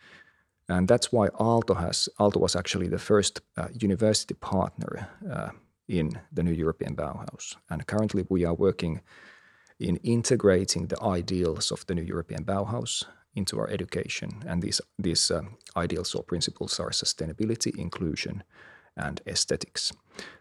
And 0.69 0.87
that's 0.87 1.11
why 1.11 1.29
Aalto 1.29 1.75
has 1.75 2.09
Aalto 2.19 2.41
was 2.41 2.55
actually 2.55 2.89
the 2.89 2.99
first 2.99 3.41
uh, 3.57 3.67
university 3.81 4.33
partner 4.33 5.07
uh, 5.31 5.49
in 5.87 6.19
the 6.33 6.43
new 6.43 6.51
European 6.51 6.95
Bauhaus. 6.95 7.55
And 7.69 7.87
currently 7.87 8.25
we 8.29 8.45
are 8.45 8.53
working 8.53 9.01
in 9.79 9.97
integrating 9.97 10.87
the 10.87 11.01
ideals 11.01 11.71
of 11.71 11.85
the 11.85 11.95
new 11.95 12.01
European 12.01 12.43
Bauhaus 12.43 13.05
into 13.35 13.59
our 13.59 13.69
education. 13.69 14.29
And 14.47 14.61
these, 14.61 14.81
these 14.99 15.31
uh, 15.31 15.41
ideals 15.75 16.15
or 16.15 16.23
principles 16.23 16.79
are 16.79 16.89
sustainability, 16.89 17.77
inclusion, 17.77 18.43
and 18.97 19.21
aesthetics. 19.25 19.93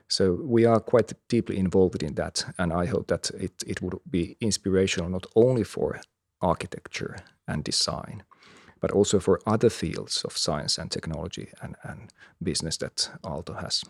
So 0.09 0.39
we 0.43 0.65
are 0.65 0.81
quite 0.81 1.13
deeply 1.29 1.59
involved 1.59 2.03
in 2.03 2.15
that, 2.15 2.45
and 2.59 2.73
I 2.73 2.87
hope 2.87 3.09
that 3.09 3.31
it, 3.31 3.53
it 3.67 3.83
would 3.83 3.99
be 4.09 4.37
inspirational 4.41 5.11
not 5.11 5.27
only 5.35 5.65
for 5.65 6.01
architecture 6.41 7.17
and 7.49 7.65
design, 7.65 8.23
but 8.81 8.91
also 8.91 9.19
for 9.19 9.41
other 9.47 9.71
fields 9.71 10.23
of 10.25 10.37
science 10.37 10.79
and 10.79 10.91
technology 10.91 11.49
and, 11.61 11.77
and 11.83 12.13
business 12.43 12.77
that 12.79 13.11
Aalto 13.25 13.61
has. 13.61 13.83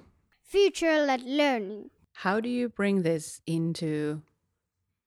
Future-led 0.42 1.22
learning. 1.22 1.90
How 2.12 2.40
do 2.40 2.48
you 2.48 2.68
bring 2.68 3.02
this 3.02 3.42
into 3.46 4.22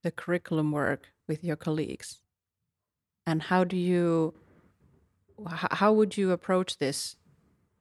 the 0.03 0.11
curriculum 0.11 0.71
work 0.71 1.07
with 1.27 1.43
your 1.43 1.55
colleagues? 1.55 2.21
And 3.25 3.43
how 3.43 3.63
do 3.63 3.77
you 3.77 4.33
how 5.47 5.93
would 5.93 6.17
you 6.17 6.31
approach 6.31 6.77
this 6.77 7.15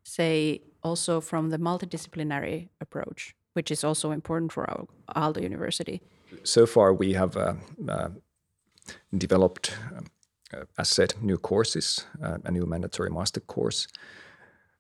say 0.05 0.62
also 0.83 1.21
from 1.21 1.51
the 1.51 1.59
multidisciplinary 1.59 2.69
approach, 2.81 3.35
which 3.55 3.71
is 3.71 3.85
also 3.85 4.11
important 4.11 4.53
for 4.53 4.69
our 4.71 4.87
Aalto 5.17 5.43
University? 5.43 6.01
So 6.45 6.67
far, 6.67 6.93
we 6.93 7.14
have 7.14 7.37
uh, 7.37 7.55
uh, 7.88 8.09
developed, 9.17 9.77
uh, 10.53 10.64
as 10.77 10.88
said, 10.88 11.14
new 11.21 11.38
courses, 11.38 12.07
uh, 12.23 12.38
a 12.45 12.51
new 12.51 12.67
mandatory 12.67 13.11
master 13.11 13.41
course 13.41 13.88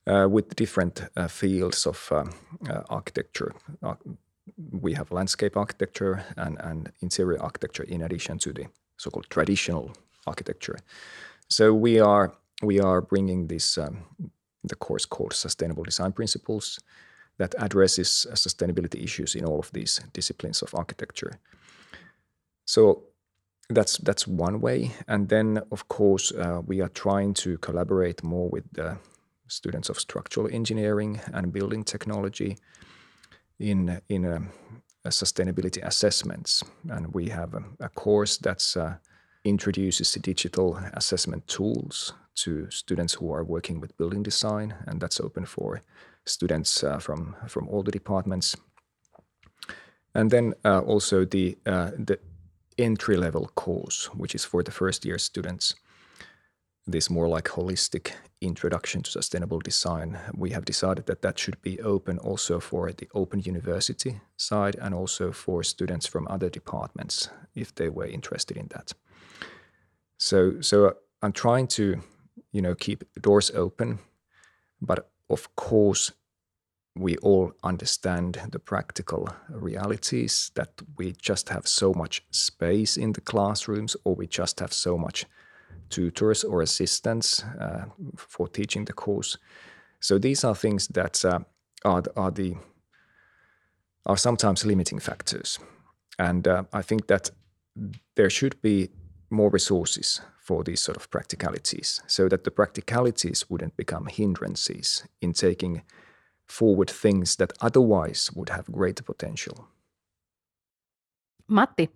uh, 0.06 0.28
with 0.28 0.56
different 0.56 1.02
uh, 1.16 1.28
fields 1.28 1.86
of 1.86 2.08
um, 2.12 2.32
architecture. 2.88 3.52
we 4.80 4.94
have 4.94 5.12
landscape 5.12 5.56
architecture 5.56 6.24
and, 6.36 6.58
and 6.60 6.90
interior 7.02 7.40
architecture 7.42 7.84
in 7.84 8.02
addition 8.02 8.38
to 8.38 8.52
the 8.52 8.66
so-called 8.96 9.26
traditional 9.30 9.92
architecture. 10.26 10.78
So 11.48 11.74
we 11.74 12.00
are 12.00 12.32
we 12.62 12.80
are 12.80 13.00
bringing 13.00 13.46
this 13.46 13.78
um, 13.78 14.04
the 14.68 14.76
course 14.76 15.06
called 15.06 15.32
Sustainable 15.32 15.84
Design 15.84 16.12
Principles 16.12 16.78
that 17.38 17.54
addresses 17.58 18.26
sustainability 18.34 19.02
issues 19.02 19.34
in 19.34 19.44
all 19.44 19.58
of 19.58 19.70
these 19.72 20.00
disciplines 20.12 20.62
of 20.62 20.74
architecture. 20.74 21.38
So 22.64 23.04
that's 23.70 23.98
that's 23.98 24.26
one 24.26 24.60
way, 24.60 24.90
and 25.06 25.28
then 25.28 25.60
of 25.70 25.88
course 25.88 26.32
uh, 26.32 26.60
we 26.66 26.80
are 26.80 26.88
trying 26.88 27.34
to 27.34 27.58
collaborate 27.58 28.22
more 28.24 28.48
with 28.48 28.64
the 28.72 28.98
students 29.46 29.90
of 29.90 29.98
structural 29.98 30.48
engineering 30.52 31.20
and 31.32 31.52
building 31.52 31.84
technology 31.84 32.56
in 33.58 34.00
in 34.08 34.24
a, 34.24 34.36
um, 34.36 34.50
a 35.04 35.10
sustainability 35.10 35.82
assessments, 35.86 36.64
and 36.90 37.14
we 37.14 37.28
have 37.28 37.54
a, 37.54 37.62
a 37.84 37.88
course 37.88 38.38
that's 38.38 38.76
uh, 38.76 38.96
introduces 39.48 40.12
the 40.12 40.20
digital 40.20 40.78
assessment 40.92 41.46
tools 41.46 42.12
to 42.36 42.70
students 42.70 43.14
who 43.14 43.32
are 43.32 43.44
working 43.44 43.80
with 43.80 43.96
building 43.96 44.22
design, 44.22 44.74
and 44.86 45.00
that's 45.00 45.20
open 45.20 45.46
for 45.46 45.80
students 46.24 46.84
uh, 46.84 46.98
from 46.98 47.36
from 47.48 47.68
all 47.68 47.82
the 47.82 47.92
departments. 47.92 48.56
And 50.14 50.30
then 50.30 50.54
uh, 50.64 50.80
also 50.80 51.24
the 51.24 51.56
uh, 51.66 51.90
the 52.06 52.18
entry 52.76 53.16
level 53.16 53.50
course, 53.54 54.10
which 54.14 54.34
is 54.34 54.44
for 54.44 54.62
the 54.62 54.72
first 54.72 55.04
year 55.04 55.18
students. 55.18 55.74
This 56.90 57.10
more 57.10 57.28
like 57.28 57.50
holistic 57.50 58.12
introduction 58.40 59.02
to 59.02 59.10
sustainable 59.10 59.58
design. 59.58 60.18
We 60.34 60.50
have 60.50 60.64
decided 60.64 61.04
that 61.06 61.20
that 61.20 61.38
should 61.38 61.60
be 61.60 61.80
open 61.80 62.18
also 62.18 62.60
for 62.60 62.92
the 62.92 63.08
open 63.12 63.40
university 63.40 64.20
side 64.36 64.76
and 64.80 64.94
also 64.94 65.32
for 65.32 65.62
students 65.62 66.06
from 66.06 66.26
other 66.30 66.48
departments 66.48 67.30
if 67.54 67.74
they 67.74 67.90
were 67.90 68.06
interested 68.06 68.56
in 68.56 68.68
that. 68.68 68.94
So 70.18 70.60
so 70.60 70.96
I'm 71.22 71.32
trying 71.32 71.68
to 71.68 72.00
you 72.52 72.62
know 72.62 72.74
keep 72.74 73.04
doors 73.20 73.50
open, 73.54 73.98
but 74.80 75.08
of 75.30 75.54
course 75.56 76.12
we 76.96 77.16
all 77.18 77.52
understand 77.62 78.40
the 78.50 78.58
practical 78.58 79.28
realities 79.48 80.50
that 80.54 80.70
we 80.96 81.12
just 81.12 81.48
have 81.48 81.66
so 81.66 81.92
much 81.94 82.24
space 82.30 82.96
in 82.96 83.12
the 83.12 83.20
classrooms 83.20 83.96
or 84.04 84.16
we 84.16 84.26
just 84.26 84.58
have 84.60 84.72
so 84.72 84.98
much 84.98 85.24
tutors 85.90 86.44
or 86.44 86.62
assistants 86.62 87.44
uh, 87.60 87.84
for 88.16 88.48
teaching 88.48 88.84
the 88.84 88.92
course. 88.92 89.38
So 90.00 90.18
these 90.18 90.44
are 90.44 90.54
things 90.54 90.88
that 90.88 91.24
uh, 91.24 91.40
are, 91.84 92.02
are 92.16 92.30
the 92.30 92.56
are 94.06 94.16
sometimes 94.16 94.64
limiting 94.64 95.00
factors, 95.00 95.58
and 96.18 96.48
uh, 96.48 96.64
I 96.72 96.82
think 96.82 97.06
that 97.08 97.30
there 98.14 98.30
should 98.30 98.60
be 98.62 98.88
more 99.30 99.50
resources 99.50 100.20
for 100.38 100.64
these 100.64 100.80
sort 100.80 100.96
of 100.96 101.10
practicalities 101.10 102.00
so 102.06 102.28
that 102.28 102.44
the 102.44 102.50
practicalities 102.50 103.44
wouldn't 103.50 103.76
become 103.76 104.06
hindrances 104.06 105.04
in 105.20 105.32
taking 105.32 105.82
forward 106.46 106.90
things 106.90 107.36
that 107.36 107.52
otherwise 107.60 108.30
would 108.34 108.48
have 108.48 108.72
greater 108.72 109.02
potential. 109.02 109.68
Matti, 111.48 111.88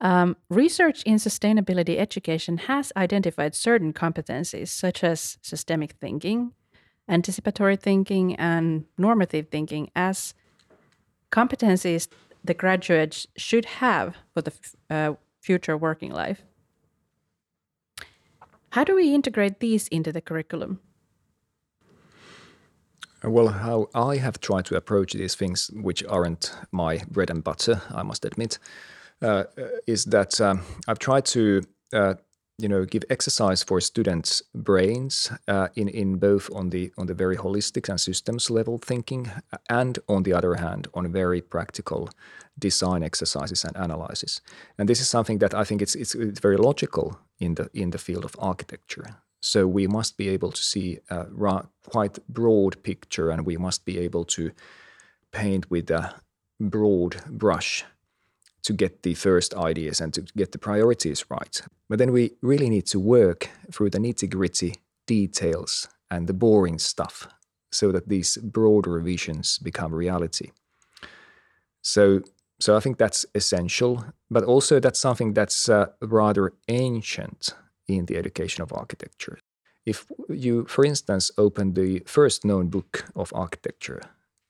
um, 0.00 0.36
research 0.48 1.02
in 1.04 1.16
sustainability 1.16 1.98
education 1.98 2.58
has 2.58 2.92
identified 2.96 3.54
certain 3.54 3.92
competencies 3.92 4.68
such 4.68 5.04
as 5.04 5.38
systemic 5.42 5.92
thinking, 6.00 6.52
anticipatory 7.08 7.76
thinking, 7.76 8.34
and 8.36 8.84
normative 8.98 9.48
thinking 9.48 9.90
as 9.94 10.34
competencies 11.30 12.08
the 12.44 12.54
graduates 12.54 13.26
should 13.36 13.64
have 13.64 14.16
for 14.34 14.42
the 14.42 14.52
uh, 14.90 15.14
future 15.40 15.76
working 15.76 16.10
life. 16.10 16.42
How 18.72 18.84
do 18.84 18.94
we 18.94 19.14
integrate 19.14 19.60
these 19.60 19.86
into 19.88 20.12
the 20.12 20.22
curriculum? 20.22 20.80
Well, 23.22 23.48
how 23.48 23.90
I 23.94 24.16
have 24.16 24.40
tried 24.40 24.64
to 24.66 24.76
approach 24.76 25.12
these 25.12 25.34
things, 25.34 25.70
which 25.74 26.02
aren't 26.06 26.54
my 26.72 27.02
bread 27.10 27.28
and 27.28 27.44
butter, 27.44 27.82
I 27.94 28.02
must 28.02 28.24
admit, 28.24 28.58
uh, 29.20 29.44
is 29.86 30.06
that 30.06 30.40
um, 30.40 30.62
I've 30.88 30.98
tried 30.98 31.26
to, 31.26 31.62
uh, 31.92 32.14
you 32.58 32.68
know, 32.68 32.84
give 32.84 33.04
exercise 33.08 33.62
for 33.62 33.80
students' 33.80 34.42
brains 34.54 35.32
uh, 35.48 35.68
in 35.74 35.88
in 35.88 36.18
both 36.18 36.50
on 36.54 36.70
the 36.70 36.92
on 36.96 37.06
the 37.06 37.14
very 37.14 37.36
holistic 37.36 37.88
and 37.88 38.00
systems 38.00 38.50
level 38.50 38.78
thinking, 38.78 39.30
and 39.68 39.98
on 40.06 40.22
the 40.22 40.32
other 40.32 40.54
hand, 40.54 40.88
on 40.94 41.12
very 41.12 41.40
practical 41.40 42.08
design 42.58 43.02
exercises 43.02 43.64
and 43.64 43.76
analysis. 43.76 44.40
And 44.78 44.88
this 44.88 45.00
is 45.00 45.08
something 45.08 45.38
that 45.38 45.54
I 45.54 45.64
think 45.64 45.82
it's 45.82 45.94
it's, 45.94 46.14
it's 46.14 46.40
very 46.40 46.56
logical 46.56 47.18
in 47.38 47.54
the 47.54 47.68
in 47.72 47.90
the 47.90 47.98
field 47.98 48.24
of 48.24 48.36
architecture. 48.38 49.06
So 49.40 49.66
we 49.66 49.86
must 49.88 50.16
be 50.16 50.28
able 50.28 50.52
to 50.52 50.62
see 50.62 50.98
a 51.10 51.26
ra- 51.30 51.66
quite 51.90 52.18
broad 52.28 52.82
picture, 52.82 53.30
and 53.30 53.46
we 53.46 53.56
must 53.56 53.84
be 53.84 53.98
able 53.98 54.24
to 54.24 54.50
paint 55.32 55.70
with 55.70 55.90
a 55.90 56.14
broad 56.60 57.16
brush 57.28 57.84
to 58.62 58.72
get 58.72 59.02
the 59.02 59.14
first 59.14 59.54
ideas 59.54 60.00
and 60.00 60.14
to 60.14 60.22
get 60.36 60.52
the 60.52 60.58
priorities 60.58 61.24
right. 61.28 61.60
But 61.88 61.98
then 61.98 62.12
we 62.12 62.32
really 62.42 62.70
need 62.70 62.86
to 62.86 63.00
work 63.00 63.50
through 63.72 63.90
the 63.90 63.98
nitty 63.98 64.30
gritty 64.30 64.74
details 65.06 65.88
and 66.10 66.26
the 66.26 66.34
boring 66.34 66.78
stuff 66.78 67.28
so 67.72 67.90
that 67.92 68.08
these 68.08 68.36
broader 68.36 69.00
visions 69.00 69.58
become 69.58 69.94
reality. 69.94 70.50
So 71.82 72.22
so 72.60 72.76
I 72.76 72.80
think 72.80 72.96
that's 72.96 73.26
essential, 73.34 74.04
but 74.30 74.44
also 74.44 74.78
that's 74.78 75.00
something 75.00 75.34
that's 75.34 75.68
uh, 75.68 75.86
rather 76.00 76.52
ancient 76.68 77.56
in 77.88 78.06
the 78.06 78.16
education 78.16 78.62
of 78.62 78.72
architecture. 78.72 79.40
If 79.84 80.06
you, 80.28 80.66
for 80.66 80.84
instance, 80.84 81.32
open 81.36 81.74
the 81.74 82.04
first 82.06 82.44
known 82.44 82.68
book 82.68 83.04
of 83.16 83.32
architecture, 83.34 84.02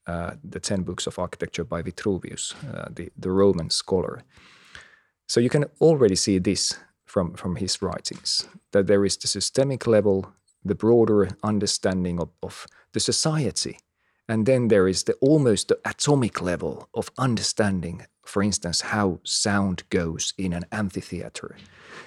uh, 0.06 0.32
the 0.42 0.60
10 0.60 0.82
books 0.82 1.06
of 1.06 1.18
architecture 1.18 1.64
by 1.64 1.82
Vitruvius, 1.82 2.54
uh, 2.74 2.88
the, 2.90 3.10
the 3.16 3.30
Roman 3.30 3.70
scholar, 3.70 4.22
so 5.26 5.40
you 5.40 5.48
can 5.48 5.64
already 5.80 6.16
see 6.16 6.38
this 6.38 6.74
from, 7.06 7.34
from 7.34 7.56
his 7.56 7.80
writings 7.80 8.46
that 8.72 8.86
there 8.86 9.04
is 9.04 9.16
the 9.16 9.28
systemic 9.28 9.86
level, 9.86 10.32
the 10.64 10.74
broader 10.74 11.28
understanding 11.42 12.20
of, 12.20 12.30
of 12.42 12.66
the 12.92 13.00
society 13.00 13.78
and 14.28 14.46
then 14.46 14.68
there 14.68 14.88
is 14.88 15.04
the 15.04 15.14
almost 15.14 15.68
the 15.68 15.78
atomic 15.84 16.40
level 16.40 16.88
of 16.94 17.10
understanding, 17.18 18.06
for 18.24 18.42
instance, 18.42 18.80
how 18.80 19.20
sound 19.24 19.82
goes 19.90 20.32
in 20.38 20.52
an 20.52 20.64
amphitheater. 20.70 21.56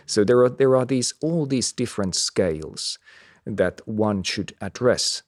So 0.05 0.23
there 0.23 0.39
are 0.43 0.49
there 0.49 0.75
are 0.75 0.85
these 0.85 1.13
all 1.21 1.45
these 1.45 1.71
different 1.71 2.15
scales 2.15 2.97
that 3.45 3.81
one 3.85 4.23
should 4.23 4.55
address 4.61 5.23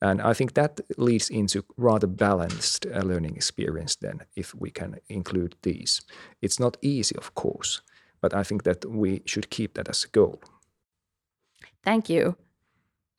And 0.00 0.20
I 0.20 0.34
think 0.34 0.54
that 0.54 0.80
leads 0.98 1.30
into 1.30 1.64
rather 1.76 2.06
balanced 2.06 2.86
uh, 2.86 3.00
learning 3.00 3.36
experience 3.36 3.96
then, 3.96 4.20
if 4.36 4.54
we 4.54 4.70
can 4.70 4.96
include 5.08 5.56
these. 5.62 6.02
It's 6.42 6.60
not 6.60 6.76
easy, 6.82 7.16
of 7.16 7.34
course, 7.34 7.80
but 8.20 8.34
I 8.34 8.42
think 8.42 8.64
that 8.64 8.84
we 8.84 9.22
should 9.24 9.48
keep 9.50 9.74
that 9.74 9.88
as 9.88 10.04
a 10.04 10.08
goal. 10.08 10.42
Thank 11.82 12.08
you. 12.08 12.36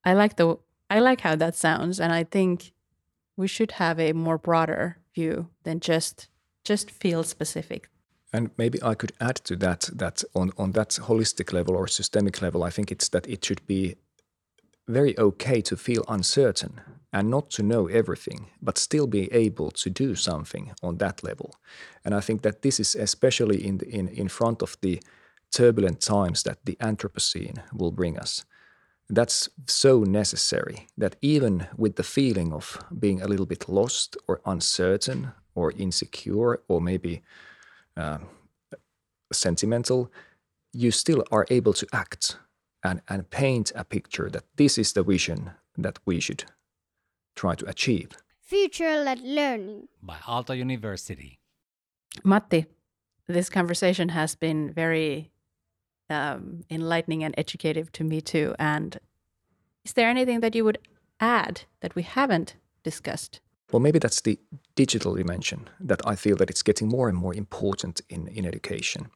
I 0.03 0.13
like 0.13 0.35
the 0.35 0.57
I 0.89 0.99
like 0.99 1.21
how 1.21 1.35
that 1.35 1.55
sounds, 1.55 1.99
and 1.99 2.13
I 2.13 2.23
think 2.23 2.73
we 3.35 3.47
should 3.47 3.71
have 3.71 3.99
a 3.99 4.13
more 4.13 4.37
broader 4.37 4.97
view 5.15 5.49
than 5.63 5.79
just 5.79 6.29
just 6.63 6.91
field 6.91 7.25
specific. 7.25 7.89
And 8.33 8.49
maybe 8.57 8.81
I 8.83 8.95
could 8.95 9.13
add 9.19 9.35
to 9.45 9.55
that 9.57 9.89
that 9.93 10.23
on, 10.33 10.51
on 10.57 10.73
that 10.73 10.89
holistic 10.89 11.53
level 11.53 11.75
or 11.75 11.87
systemic 11.87 12.41
level, 12.41 12.63
I 12.63 12.69
think 12.69 12.91
it's 12.91 13.09
that 13.09 13.27
it 13.27 13.45
should 13.45 13.65
be 13.65 13.95
very 14.87 15.17
okay 15.17 15.61
to 15.61 15.75
feel 15.75 16.03
uncertain 16.07 16.81
and 17.11 17.29
not 17.29 17.49
to 17.49 17.63
know 17.63 17.87
everything, 17.87 18.47
but 18.61 18.77
still 18.77 19.07
be 19.07 19.31
able 19.33 19.71
to 19.71 19.89
do 19.89 20.15
something 20.15 20.73
on 20.83 20.97
that 20.97 21.23
level. 21.23 21.55
And 22.03 22.13
I 22.13 22.19
think 22.19 22.41
that 22.41 22.61
this 22.61 22.79
is 22.79 22.95
especially 22.95 23.65
in, 23.65 23.77
the, 23.77 23.89
in, 23.89 24.09
in 24.09 24.27
front 24.27 24.61
of 24.61 24.77
the 24.81 25.01
turbulent 25.51 26.01
times 26.01 26.43
that 26.43 26.57
the 26.65 26.75
Anthropocene 26.81 27.61
will 27.73 27.91
bring 27.91 28.19
us. 28.19 28.43
That's 29.09 29.49
so 29.67 30.03
necessary 30.03 30.87
that 30.97 31.15
even 31.21 31.67
with 31.77 31.95
the 31.95 32.03
feeling 32.03 32.51
of 32.51 32.77
being 32.99 33.21
a 33.21 33.27
little 33.27 33.45
bit 33.45 33.69
lost 33.69 34.17
or 34.27 34.41
uncertain 34.45 35.31
or 35.53 35.71
insecure 35.71 36.59
or 36.67 36.81
maybe 36.81 37.21
uh, 37.95 38.17
sentimental, 39.31 40.11
you 40.73 40.91
still 40.91 41.23
are 41.31 41.45
able 41.49 41.73
to 41.73 41.87
act 41.93 42.37
and, 42.85 43.01
and 43.07 43.29
paint 43.29 43.71
a 43.75 43.83
picture 43.83 44.29
that 44.29 44.43
this 44.55 44.77
is 44.77 44.93
the 44.93 45.03
vision 45.03 45.51
that 45.77 45.99
we 46.05 46.19
should 46.19 46.45
try 47.35 47.55
to 47.55 47.67
achieve. 47.67 48.11
Future 48.41 49.03
led 49.03 49.21
learning. 49.21 49.87
by 50.01 50.17
Aalto 50.17 50.55
University. 50.55 51.39
Matti, 52.23 52.65
this 53.27 53.49
conversation 53.49 54.09
has 54.09 54.35
been 54.35 54.71
very 54.71 55.31
um, 56.09 56.61
enlightening 56.69 57.23
and 57.23 57.33
educative 57.37 57.91
to 57.93 58.03
me 58.03 58.21
too. 58.21 58.53
And 58.59 58.99
is 59.83 59.93
there 59.93 60.07
anything 60.07 60.41
that 60.41 60.55
you 60.55 60.63
would 60.63 60.77
add 61.19 61.63
that 61.81 61.95
we 61.95 62.03
haven't 62.03 62.55
discussed? 62.83 63.41
Well, 63.71 63.79
maybe 63.79 63.97
that's 63.97 64.21
the 64.21 64.39
digital 64.75 65.15
dimension 65.15 65.67
that 65.79 66.01
I 66.05 66.15
feel 66.15 66.35
that 66.37 66.51
it's 66.51 66.61
getting 66.61 66.87
more 66.87 67.09
and 67.09 67.17
more 67.17 67.33
important 67.33 68.01
in, 68.09 68.27
in 68.27 68.45
education. 68.45 69.09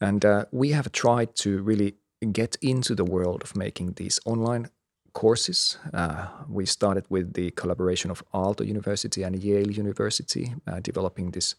And 0.00 0.24
uh, 0.24 0.44
we 0.52 0.70
have 0.70 0.92
tried 0.92 1.34
to 1.36 1.60
really 1.62 1.96
get 2.30 2.56
into 2.60 2.94
the 2.94 3.04
world 3.04 3.42
of 3.42 3.56
making 3.56 3.94
these 3.94 4.20
online 4.24 4.68
courses. 5.12 5.78
Uh, 5.92 6.28
we 6.48 6.66
started 6.66 7.04
with 7.08 7.34
the 7.34 7.50
collaboration 7.52 8.10
of 8.10 8.22
Aalto 8.32 8.66
University 8.66 9.22
and 9.22 9.42
Yale 9.42 9.70
University, 9.70 10.54
uh, 10.66 10.80
developing 10.80 11.30
this 11.30 11.54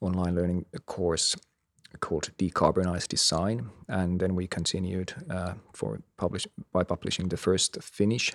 online 0.00 0.34
learning 0.34 0.64
course 0.86 1.36
called 1.98 2.30
Decarbonized 2.38 3.08
Design. 3.08 3.70
And 3.88 4.20
then 4.20 4.34
we 4.34 4.46
continued 4.46 5.12
uh, 5.28 5.54
for 5.72 6.00
publish, 6.16 6.46
by 6.72 6.84
publishing 6.84 7.28
the 7.28 7.36
first 7.36 7.82
Finnish 7.82 8.32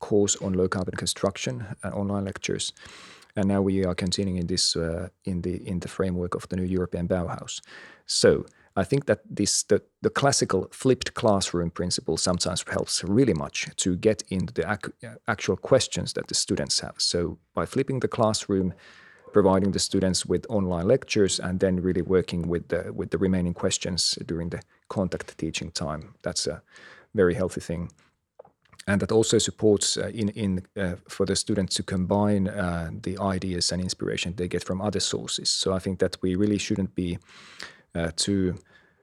course 0.00 0.36
on 0.36 0.54
low 0.54 0.68
carbon 0.68 0.96
construction 0.96 1.64
and 1.82 1.94
online 1.94 2.24
lectures. 2.24 2.72
And 3.36 3.48
now 3.48 3.62
we 3.62 3.84
are 3.84 3.94
continuing 3.94 4.46
this 4.46 4.76
uh, 4.76 5.08
in 5.24 5.42
the 5.42 5.56
in 5.68 5.80
the 5.80 5.88
framework 5.88 6.34
of 6.34 6.48
the 6.48 6.56
new 6.56 6.64
European 6.64 7.08
Bauhaus. 7.08 7.60
So 8.06 8.44
I 8.76 8.84
think 8.84 9.06
that 9.06 9.20
this 9.36 9.62
the, 9.64 9.82
the 10.02 10.10
classical 10.10 10.68
flipped 10.72 11.14
classroom 11.14 11.70
principle 11.70 12.16
sometimes 12.16 12.64
helps 12.68 13.04
really 13.04 13.34
much 13.34 13.68
to 13.76 13.96
get 13.96 14.22
into 14.28 14.52
the 14.52 14.70
ac- 14.70 15.10
actual 15.28 15.56
questions 15.56 16.12
that 16.14 16.26
the 16.26 16.34
students 16.34 16.80
have. 16.80 16.94
So 16.98 17.38
by 17.54 17.66
flipping 17.66 18.00
the 18.00 18.08
classroom, 18.08 18.74
providing 19.32 19.72
the 19.72 19.78
students 19.78 20.26
with 20.26 20.46
online 20.48 20.88
lectures, 20.88 21.40
and 21.40 21.60
then 21.60 21.82
really 21.82 22.02
working 22.02 22.48
with 22.48 22.68
the 22.68 22.92
with 22.92 23.10
the 23.10 23.18
remaining 23.18 23.54
questions 23.54 24.18
during 24.26 24.50
the 24.50 24.60
contact 24.88 25.38
teaching 25.38 25.70
time, 25.70 26.14
that's 26.22 26.46
a 26.46 26.62
very 27.14 27.34
healthy 27.34 27.60
thing 27.60 27.90
and 28.86 29.00
that 29.00 29.12
also 29.12 29.38
supports 29.38 29.96
uh, 29.96 30.10
in 30.14 30.28
in 30.30 30.62
uh, 30.76 30.96
for 31.08 31.26
the 31.26 31.36
students 31.36 31.74
to 31.76 31.82
combine 31.82 32.48
uh, 32.48 32.90
the 33.02 33.18
ideas 33.18 33.72
and 33.72 33.82
inspiration 33.82 34.34
they 34.34 34.48
get 34.48 34.64
from 34.64 34.80
other 34.80 35.00
sources. 35.00 35.50
So 35.50 35.76
I 35.76 35.78
think 35.78 35.98
that 35.98 36.16
we 36.22 36.36
really 36.36 36.58
shouldn't 36.58 36.94
be 36.94 37.18
uh, 37.94 38.10
too 38.16 38.54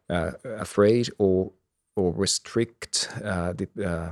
uh, 0.10 0.32
afraid 0.44 1.10
or 1.18 1.52
or 1.96 2.14
restrict 2.14 3.10
uh, 3.24 3.54
the 3.54 4.12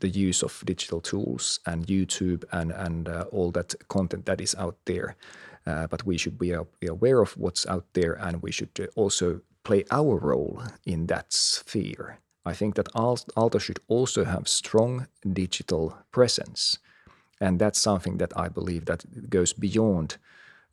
the 0.00 0.08
use 0.08 0.42
of 0.42 0.62
digital 0.66 1.00
tools 1.00 1.60
and 1.66 1.86
YouTube 1.86 2.44
and 2.52 2.72
and 2.72 3.08
all 3.30 3.50
that 3.52 3.74
content 3.88 4.26
that 4.26 4.40
is 4.40 4.54
out 4.56 4.76
there. 4.84 5.16
but 5.64 6.04
we 6.04 6.18
should 6.18 6.38
be, 6.38 6.52
aware 6.88 7.20
of 7.22 7.36
what's 7.36 7.66
out 7.66 7.86
there, 7.92 8.14
and 8.14 8.42
we 8.42 8.52
should 8.52 8.88
also 8.96 9.40
play 9.62 9.84
our 9.90 10.18
role 10.18 10.62
in 10.84 11.06
that 11.06 11.32
sphere. 11.32 12.18
I 12.44 12.54
think 12.54 12.74
that 12.74 12.92
Aalto 12.94 13.60
should 13.60 13.78
also 13.88 14.24
have 14.24 14.48
strong 14.48 15.06
digital 15.32 15.96
presence. 16.10 16.78
And 17.40 17.58
that's 17.58 17.80
something 17.80 18.18
that 18.18 18.32
I 18.36 18.48
believe 18.48 18.84
that 18.86 19.30
goes 19.30 19.52
beyond 19.52 20.16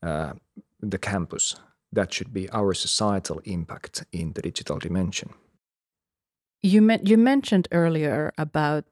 uh, 0.02 0.34
the 0.80 0.98
campus. 0.98 1.56
That 1.92 2.14
should 2.14 2.34
be 2.34 2.50
our 2.52 2.74
societal 2.74 3.42
impact 3.46 4.06
in 4.12 4.34
the 4.34 4.42
digital 4.42 4.78
dimension. 4.78 5.34
You, 6.62 6.82
me- 6.82 7.00
you 7.04 7.18
mentioned 7.18 7.68
earlier 7.72 8.32
about 8.38 8.86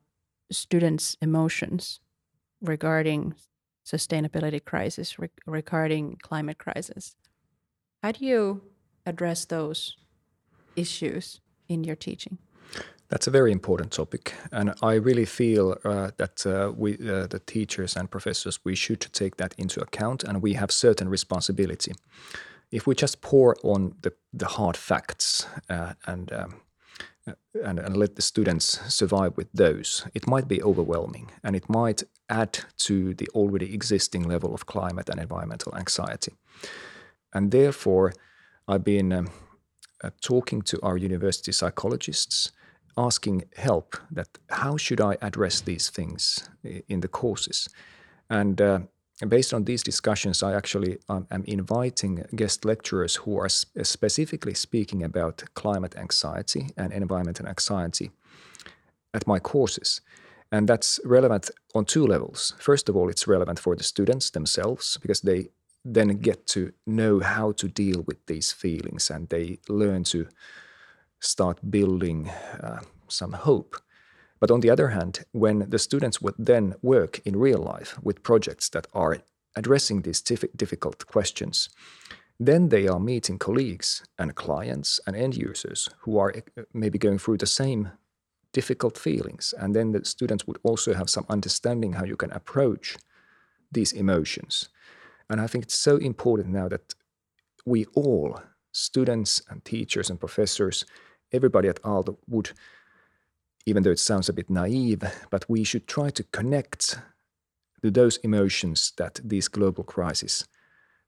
students' 0.51 1.17
emotions 1.21 1.99
regarding 2.61 3.35
sustainability 3.85 4.63
crisis, 4.63 5.19
re- 5.19 5.29
regarding 5.45 6.17
climate 6.21 6.57
crisis. 6.57 7.15
How 8.01 8.11
do 8.13 8.25
you 8.25 8.61
address 9.05 9.45
those 9.45 9.97
issues 10.75 11.41
in 11.67 11.83
your 11.83 11.95
teaching? 11.95 12.37
That's 13.09 13.27
a 13.27 13.31
very 13.31 13.53
important 13.53 13.91
topic, 13.91 14.33
and 14.51 14.73
I 14.81 14.95
really 14.95 15.25
feel 15.25 15.77
uh, 15.85 16.11
that 16.17 16.45
uh, 16.45 16.73
we, 16.75 16.95
uh, 16.95 17.27
the 17.27 17.41
teachers 17.45 17.95
and 17.95 18.11
professors, 18.11 18.59
we 18.65 18.75
should 18.75 18.99
take 18.99 19.37
that 19.37 19.55
into 19.57 19.81
account, 19.81 20.25
and 20.25 20.41
we 20.41 20.53
have 20.53 20.71
certain 20.71 21.07
responsibility. 21.07 21.93
If 22.71 22.87
we 22.87 22.95
just 22.95 23.21
pour 23.21 23.55
on 23.63 23.95
the, 24.01 24.13
the 24.33 24.47
hard 24.47 24.77
facts 24.77 25.47
uh, 25.69 25.93
and, 26.05 26.31
um, 26.33 26.61
uh, 27.27 27.33
and 27.63 27.79
and 27.79 27.97
let 27.97 28.15
the 28.15 28.21
students 28.21 28.79
survive 28.93 29.37
with 29.37 29.47
those, 29.53 30.05
it 30.13 30.27
might 30.27 30.47
be 30.47 30.61
overwhelming, 30.63 31.31
and 31.43 31.55
it 31.55 31.69
might 31.69 32.03
add 32.29 32.59
to 32.77 33.13
the 33.13 33.27
already 33.33 33.73
existing 33.73 34.23
level 34.23 34.53
of 34.53 34.65
climate 34.65 35.09
and 35.09 35.19
environmental 35.19 35.75
anxiety. 35.75 36.33
And 37.33 37.51
therefore, 37.51 38.13
I've 38.67 38.83
been 38.83 39.13
um, 39.13 39.29
uh, 40.03 40.09
talking 40.21 40.61
to 40.63 40.79
our 40.83 40.97
university 40.97 41.51
psychologists 41.51 42.51
asking 42.97 43.43
help 43.55 43.95
that 44.11 44.27
how 44.49 44.77
should 44.77 44.99
I 44.99 45.17
address 45.21 45.61
these 45.61 45.89
things 45.89 46.49
in 46.87 47.01
the 47.01 47.07
courses? 47.07 47.69
And 48.29 48.59
uh, 48.59 48.79
based 49.25 49.53
on 49.53 49.63
these 49.63 49.83
discussions, 49.83 50.43
I 50.43 50.53
actually 50.53 50.99
um, 51.09 51.27
am 51.31 51.43
inviting 51.45 52.23
guest 52.35 52.65
lecturers 52.65 53.15
who 53.15 53.39
are 53.39 53.49
sp- 53.49 53.81
specifically 53.83 54.53
speaking 54.53 55.03
about 55.03 55.43
climate 55.55 55.95
anxiety 55.97 56.69
and 56.77 56.93
environmental 56.93 57.47
anxiety 57.47 58.11
at 59.13 59.25
my 59.25 59.39
courses. 59.39 60.01
And 60.51 60.69
that's 60.69 60.99
relevant 61.03 61.49
on 61.73 61.85
two 61.85 62.05
levels. 62.05 62.53
First 62.59 62.89
of 62.89 62.95
all, 62.95 63.09
it's 63.09 63.27
relevant 63.27 63.59
for 63.59 63.75
the 63.75 63.83
students 63.83 64.29
themselves 64.29 64.97
because 65.01 65.21
they 65.21 65.49
then 65.83 66.09
get 66.19 66.45
to 66.47 66.71
know 66.85 67.19
how 67.19 67.53
to 67.53 67.67
deal 67.67 68.03
with 68.07 68.25
these 68.27 68.51
feelings 68.51 69.09
and 69.09 69.29
they 69.29 69.59
learn 69.67 70.03
to 70.03 70.27
start 71.19 71.59
building 71.69 72.29
uh, 72.61 72.79
some 73.07 73.33
hope. 73.33 73.75
But 74.39 74.51
on 74.51 74.59
the 74.59 74.69
other 74.69 74.89
hand, 74.89 75.25
when 75.31 75.69
the 75.69 75.79
students 75.79 76.21
would 76.21 76.35
then 76.37 76.75
work 76.81 77.19
in 77.25 77.35
real 77.35 77.59
life 77.59 77.97
with 78.03 78.23
projects 78.23 78.69
that 78.69 78.87
are 78.93 79.17
addressing 79.55 80.01
these 80.01 80.21
difficult 80.21 81.07
questions, 81.07 81.69
then 82.39 82.69
they 82.69 82.87
are 82.87 82.99
meeting 82.99 83.39
colleagues 83.39 84.03
and 84.19 84.35
clients 84.35 84.99
and 85.07 85.15
end 85.15 85.35
users 85.35 85.89
who 86.01 86.19
are 86.19 86.33
uh, 86.35 86.61
maybe 86.73 86.99
going 86.99 87.17
through 87.17 87.37
the 87.37 87.47
same 87.47 87.91
difficult 88.53 88.97
feelings. 88.97 89.53
And 89.57 89.75
then 89.75 89.91
the 89.91 90.05
students 90.05 90.45
would 90.45 90.59
also 90.63 90.93
have 90.93 91.09
some 91.09 91.25
understanding 91.29 91.93
how 91.93 92.05
you 92.05 92.15
can 92.15 92.31
approach 92.31 92.97
these 93.71 93.91
emotions. 93.91 94.69
And 95.29 95.41
I 95.41 95.47
think 95.47 95.65
it's 95.65 95.77
so 95.77 95.97
important 95.97 96.49
now 96.49 96.67
that 96.69 96.95
we 97.65 97.85
all, 97.95 98.39
students 98.71 99.41
and 99.49 99.65
teachers 99.65 100.09
and 100.09 100.19
professors, 100.19 100.85
everybody 101.31 101.67
at 101.67 101.81
Aalto 101.81 102.17
would, 102.27 102.51
even 103.67 103.83
though 103.83 103.91
it 103.91 103.99
sounds 103.99 104.29
a 104.29 104.33
bit 104.33 104.49
naive, 104.49 105.03
but 105.29 105.49
we 105.49 105.61
should 105.65 105.87
try 105.87 106.09
to 106.09 106.23
connect 106.23 106.99
to 107.83 107.91
those 107.91 108.15
emotions 108.23 108.93
that 108.95 109.19
these 109.21 109.49
global 109.49 109.83
crises 109.83 110.47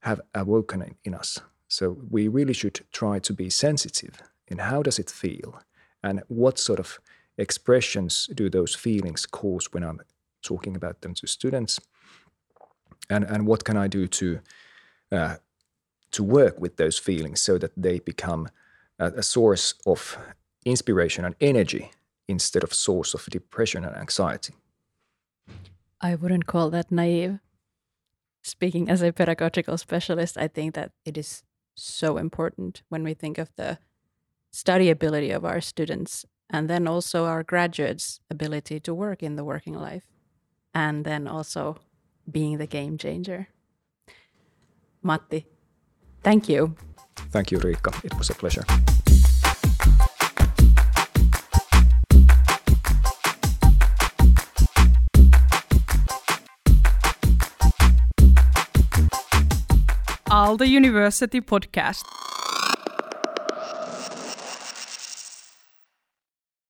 have 0.01 0.19
awoken 0.35 0.97
in 1.05 1.13
us. 1.13 1.39
So 1.69 1.97
we 2.11 2.27
really 2.27 2.53
should 2.53 2.81
try 2.91 3.19
to 3.19 3.33
be 3.33 3.49
sensitive 3.49 4.21
in 4.49 4.57
how 4.57 4.83
does 4.83 4.99
it 4.99 5.09
feel 5.09 5.61
and 6.03 6.21
what 6.27 6.59
sort 6.59 6.79
of 6.79 6.99
expressions 7.37 8.29
do 8.35 8.49
those 8.49 8.75
feelings 8.75 9.25
cause 9.25 9.71
when 9.71 9.83
I'm 9.83 10.01
talking 10.41 10.75
about 10.75 10.99
them 10.99 11.13
to 11.13 11.27
students, 11.27 11.79
and 13.09 13.23
and 13.23 13.47
what 13.47 13.63
can 13.63 13.77
I 13.77 13.87
do 13.87 14.07
to 14.07 14.39
uh, 15.11 15.35
to 16.11 16.23
work 16.23 16.59
with 16.59 16.75
those 16.75 16.99
feelings 16.99 17.41
so 17.41 17.57
that 17.57 17.71
they 17.77 17.99
become 17.99 18.49
a, 18.97 19.05
a 19.17 19.23
source 19.23 19.75
of 19.85 20.17
inspiration 20.65 21.25
and 21.25 21.35
energy 21.39 21.91
instead 22.29 22.63
of 22.63 22.73
source 22.73 23.13
of 23.13 23.25
depression 23.25 23.83
and 23.83 23.95
anxiety. 23.95 24.53
I 25.99 26.15
wouldn't 26.15 26.45
call 26.45 26.69
that 26.69 26.91
naive. 26.91 27.39
Speaking 28.41 28.89
as 28.89 29.01
a 29.01 29.11
pedagogical 29.11 29.77
specialist, 29.77 30.37
I 30.37 30.47
think 30.47 30.75
that 30.75 30.91
it 31.03 31.17
is 31.17 31.43
so 31.75 32.17
important 32.17 32.83
when 32.89 33.03
we 33.03 33.13
think 33.13 33.37
of 33.37 33.49
the 33.55 33.79
study 34.51 34.89
ability 34.89 35.31
of 35.31 35.43
our 35.43 35.61
students 35.61 36.25
and 36.49 36.69
then 36.69 36.87
also 36.87 37.25
our 37.25 37.43
graduates' 37.43 38.19
ability 38.29 38.79
to 38.79 38.93
work 38.93 39.21
in 39.21 39.35
the 39.35 39.43
working 39.43 39.75
life 39.75 40.07
and 40.73 41.05
then 41.05 41.27
also 41.27 41.77
being 42.31 42.57
the 42.57 42.67
game 42.67 42.97
changer. 42.97 43.47
Matti, 45.03 45.45
thank 46.23 46.47
you. 46.49 46.75
Thank 47.31 47.51
you, 47.51 47.59
Riikka. 47.59 48.05
It 48.05 48.17
was 48.17 48.29
a 48.29 48.33
pleasure. 48.35 48.63
Aalto 60.39 60.63
University 60.63 61.41
podcast. 61.41 62.28